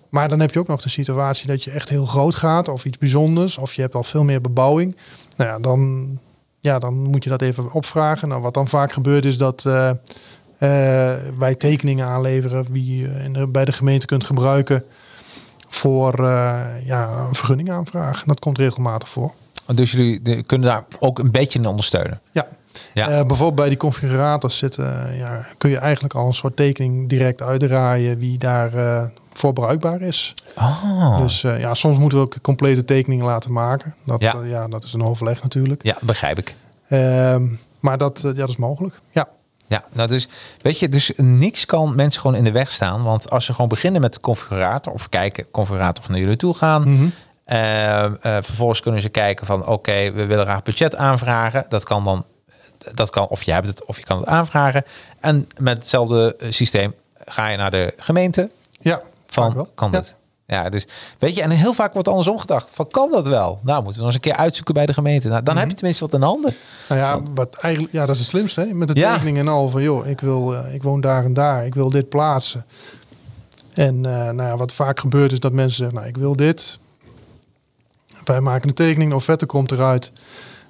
[0.08, 2.84] Maar dan heb je ook nog de situatie dat je echt heel groot gaat of
[2.84, 3.58] iets bijzonders.
[3.58, 4.96] Of je hebt al veel meer bebouwing.
[5.36, 6.08] Nou ja, dan,
[6.62, 8.28] ja, dan moet je dat even opvragen.
[8.28, 9.96] Nou, wat dan vaak gebeurt is dat eh, eh,
[11.38, 14.84] wij tekeningen aanleveren die je in de- bij de gemeente kunt gebruiken
[15.68, 18.26] voor eh, ja, een vergunning aanvragen.
[18.26, 19.32] Dat komt regelmatig voor.
[19.74, 22.20] Dus jullie kunnen daar ook een beetje in ondersteunen.
[22.32, 22.48] Ja.
[22.94, 23.06] Ja.
[23.06, 28.18] Bijvoorbeeld bij die configurators zitten, ja, kun je eigenlijk al een soort tekening direct uitdraaien
[28.18, 28.70] wie daar
[29.32, 30.34] voor bruikbaar is.
[30.56, 31.22] Oh.
[31.22, 33.94] Dus eh, ja, soms moeten we ook complete tekeningen laten maken.
[34.04, 34.34] Dat, Ja.
[34.44, 35.82] ja, dat is een overleg natuurlijk.
[35.82, 36.56] Ja, begrijp ik.
[36.88, 37.46] Ehm,
[37.80, 39.00] maar dat, eh, ja, dat is mogelijk.
[39.10, 39.28] Ja.
[39.66, 40.28] Ja, nou dus
[40.60, 43.02] weet je, dus niks kan mensen gewoon in de weg staan.
[43.02, 46.54] Want als ze gewoon beginnen met de configurator of kijken, configurator of naar jullie toe
[46.54, 46.82] gaan.
[46.82, 47.08] Mhm.
[47.44, 51.64] Eh, eh, vervolgens kunnen ze kijken van oké, we willen graag budget aanvragen.
[51.68, 52.24] Dat kan dan,
[52.94, 54.84] dat kan, of je hebt het of je kan het aanvragen.
[55.20, 59.02] En met hetzelfde eh, systeem ga je naar de gemeente Ja,
[59.32, 59.68] van wel.
[59.74, 59.98] kan Ja.
[59.98, 60.16] dit.
[60.46, 60.86] Ja, dus
[61.18, 63.60] weet je, en heel vaak wordt andersom gedacht van kan dat wel?
[63.62, 65.28] Nou, moeten we nog eens een keer uitzoeken bij de gemeente.
[65.28, 66.54] Nou, dan heb je tenminste wat in de handen.
[66.88, 68.60] Nou ja, wat eigenlijk, ja, dat is het slimste.
[68.60, 68.66] Hè?
[68.74, 69.12] Met de Ja.
[69.12, 71.66] tekening en al van, joh, ik, wil, eh, ik woon daar en daar.
[71.66, 72.64] Ik wil dit plaatsen.
[73.74, 76.78] En eh, nou ja, wat vaak gebeurt is dat mensen zeggen, nou, ik wil dit.
[78.24, 80.12] Wij maken een tekening, de offerte komt eruit.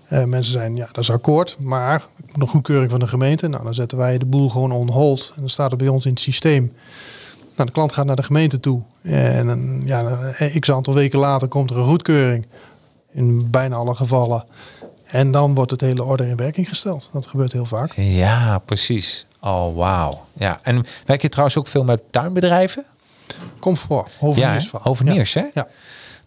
[0.08, 3.48] Eh, mensen zijn, ja, dat is akkoord, maar ik moet nog goedkeuring van de gemeente.
[3.48, 5.32] Nou, dan zetten wij de boel gewoon on hold.
[5.34, 6.72] En dan staat het bij ons in het systeem.
[7.54, 8.82] Nou, de klant gaat naar de gemeente toe.
[9.02, 12.46] En een, ja, een x aantal weken later komt er een goedkeuring.
[13.12, 14.44] In bijna alle gevallen.
[15.04, 17.10] En dan wordt het hele order in werking gesteld.
[17.12, 17.92] Dat gebeurt heel vaak.
[17.96, 19.26] Ja, precies.
[19.40, 20.24] Oh, wauw.
[20.32, 22.84] Ja, en werk je trouwens ook veel met tuinbedrijven?
[23.58, 24.06] Komt voor.
[24.08, 24.70] Ja, Hoveniers.
[24.70, 25.44] Hoveniers, hè?
[25.54, 25.66] Ja.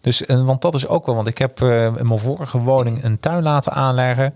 [0.00, 3.04] Dus, eh, want dat is ook wel, want ik heb eh, in mijn vorige woning
[3.04, 4.34] een tuin laten aanleggen.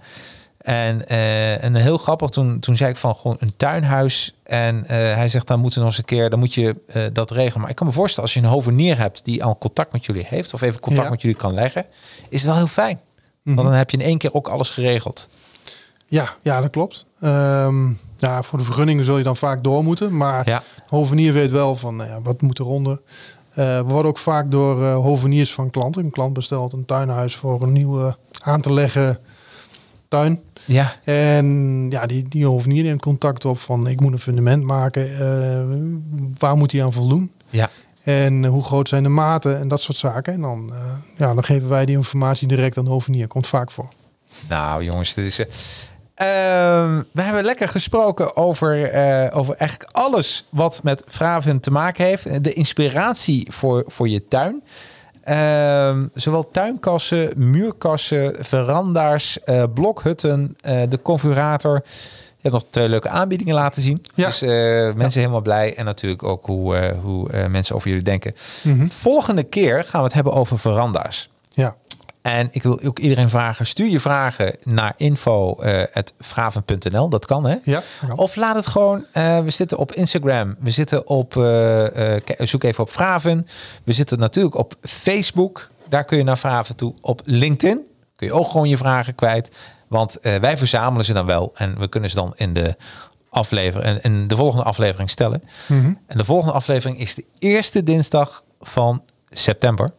[0.61, 4.35] En, eh, en heel grappig, toen, toen zei ik van gewoon een tuinhuis.
[4.43, 7.03] En eh, hij zegt, dan moeten we nog eens een keer, dan moet je eh,
[7.13, 7.61] dat regelen.
[7.61, 10.25] Maar ik kan me voorstellen, als je een hovenier hebt die al contact met jullie
[10.29, 11.11] heeft, of even contact Ja.
[11.13, 11.87] met jullie kan leggen,
[12.29, 13.01] is het wel heel fijn.
[13.43, 13.55] Mhm.
[13.55, 15.29] Want dan heb je in één keer ook alles geregeld.
[16.07, 17.05] Ja, ja, dat klopt.
[17.21, 20.17] Ehm, ja, voor de vergunningen zul je dan vaak door moeten.
[20.17, 23.01] Maar Ja, hovenier weet wel van nou ja, wat moet eronder.
[23.51, 26.05] Eh we worden ook vaak door hoveniers van klanten.
[26.05, 29.19] Een klant bestelt een tuinhuis voor een nieuwe aan te leggen
[30.11, 30.41] tuin.
[30.65, 35.19] ja, En ja, die, die hovenier neemt contact op van ik moet een fundament maken.
[35.19, 35.61] Eh,
[36.39, 37.33] waar moet hij aan voldoen?
[37.51, 37.71] ja.
[38.01, 40.33] En hoe groot zijn de maten en dat soort zaken.
[40.33, 40.79] En dan, eh,
[41.17, 43.27] ja, dan geven wij die informatie direct aan de hovenier.
[43.27, 43.89] Komt vaak voor.
[44.49, 45.39] Nou, jongens, dit is.
[46.15, 52.05] ehm, we hebben lekker gesproken over, eh, over eigenlijk alles wat met Vraven te maken
[52.05, 52.45] heeft.
[52.45, 54.63] De inspiratie voor, voor je tuin.
[55.23, 61.83] Ehm, zowel tuinkassen, muurkassen, veranda's, eh, blokhutten, eh, de configurator.
[62.37, 64.05] Je hebt nog twee leuke aanbiedingen laten zien.
[64.14, 64.27] Ja.
[64.27, 64.49] Dus eh,
[64.95, 65.77] mensen helemaal blij.
[65.77, 68.35] En natuurlijk ook hoe, hoe mensen over jullie denken.
[68.62, 68.89] Mhm.
[68.89, 71.29] Volgende keer gaan we het hebben over veranda's.
[71.49, 71.77] Ja,
[72.23, 77.09] En ik wil ook iedereen vragen, stuur je vragen naar info.vraven.nl.
[77.09, 77.57] Dat kan hè?
[77.64, 77.83] ja.
[78.07, 78.14] ja.
[78.14, 82.62] Of laat het gewoon, eh, we zitten op Instagram, we zitten op, eh, eh, zoek
[82.62, 83.47] even op Vraven.
[83.85, 86.95] We zitten natuurlijk op Facebook, daar kun je naar Vraven toe.
[87.01, 89.57] Op LinkedIn kun je ook gewoon je vragen kwijt.
[89.89, 92.77] Want eh, wij verzamelen ze dan wel en we kunnen ze dan in de,
[93.31, 95.43] aflevering, in, in de volgende aflevering stellen.
[95.66, 95.93] Mhm.
[96.07, 99.91] En de volgende aflevering is de eerste dinsdag van september.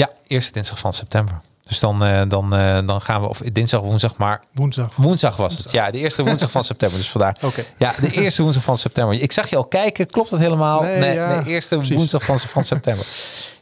[0.00, 1.40] Ja, eerste dinsdag van september.
[1.66, 4.96] Dus dan, eh, dan, eh, dan gaan we, of dinsdag, woensdag, maar Woensdag.
[4.96, 5.70] woensdag was het.
[5.70, 6.98] Ja, de eerste woensdag van september.
[6.98, 7.36] Dus vandaar.
[7.44, 7.62] Oké.
[7.76, 9.22] Ja, de eerste woensdag van september.
[9.22, 10.06] Ik zag je al kijken.
[10.06, 10.82] Klopt dat helemaal?
[10.82, 11.96] Nee, Nee, ja, nee, eerste precies.
[11.96, 13.06] woensdag van, van september.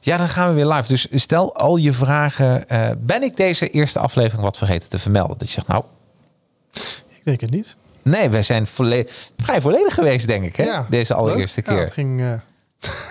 [0.01, 0.89] Ja, dan gaan we weer live.
[0.89, 2.69] Dus stel al je vragen.
[2.69, 5.39] eh, ben ik deze eerste aflevering wat vergeten te vermelden?
[5.39, 5.85] Dat je zegt, nou,
[7.09, 7.77] Ik denk het niet.
[8.03, 9.07] nee, wij zijn volle-
[9.39, 10.57] vrij volledig geweest, denk ik.
[10.57, 10.65] Hè?
[10.65, 11.69] Ja, deze allereerste leuk.
[11.69, 11.85] Ja, keer.
[11.85, 12.41] het ging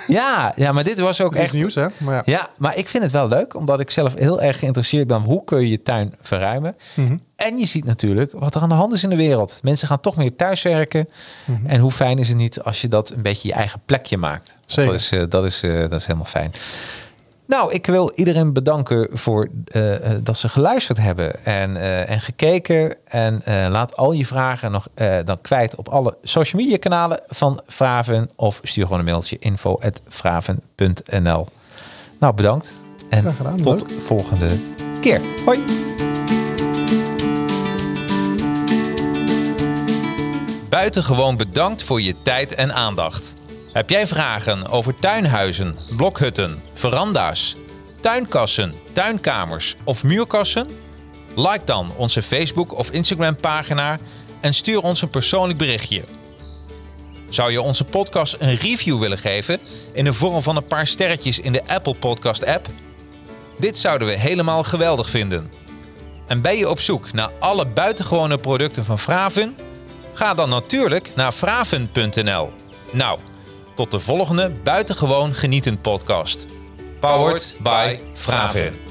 [0.08, 1.88] Ja, ja, maar dit was ook is echt nieuws, hè?
[1.98, 2.22] Maar ja.
[2.26, 5.22] Ja, maar ik vind het wel leuk, omdat ik zelf heel erg geïnteresseerd ben.
[5.22, 6.76] Hoe kun je je tuin verruimen?
[6.94, 7.18] Mhm.
[7.36, 9.60] En je ziet natuurlijk wat er aan de hand is in de wereld.
[9.64, 11.10] Mensen gaan toch meer thuiswerken.
[11.46, 11.66] Mhm.
[11.66, 14.58] En hoe fijn is het niet als je dat een beetje je eigen plekje maakt?
[14.66, 14.92] Zeker.
[14.92, 16.52] Dat is, eh, dat, is, eh, dat is helemaal fijn.
[17.48, 22.22] Nou, ik wil iedereen bedanken voor eh, eh, dat ze geluisterd hebben en, eh, en
[22.22, 22.96] gekeken.
[23.06, 23.42] En
[23.72, 24.88] laat al je vragen nog
[25.26, 28.30] dan kwijt op alle social media kanalen van Vraven.
[28.36, 31.48] Of stuur gewoon een mailtje info.vraven.nl
[32.20, 32.74] Nou, bedankt.
[33.10, 34.50] En gedaan, tot volgende
[35.02, 35.22] keer.
[35.46, 35.64] Hoi.
[40.70, 43.36] Buitengewoon bedankt voor je tijd en aandacht.
[43.78, 47.56] Heb jij vragen over tuinhuizen, blokhutten, veranda's,
[48.00, 50.68] tuinkassen, tuinkamers of muurkassen?
[51.36, 53.98] Like dan onze Facebook of Instagram pagina
[54.40, 56.04] en stuur ons een persoonlijk berichtje.
[57.30, 59.60] Zou je onze podcast een review willen geven
[59.94, 62.68] in de vorm van een paar sterretjes in de Apple Podcast app?
[63.58, 65.52] Dit zouden we helemaal geweldig vinden.
[66.28, 69.58] En ben je op zoek naar alle buitengewone producten van Vraven?
[70.14, 72.54] Ga dan natuurlijk naar vraven.nl.
[72.92, 73.20] Nou,
[73.78, 76.46] tot de volgende buitengewoon genietend podcast.
[77.00, 78.87] Powered by Vraven.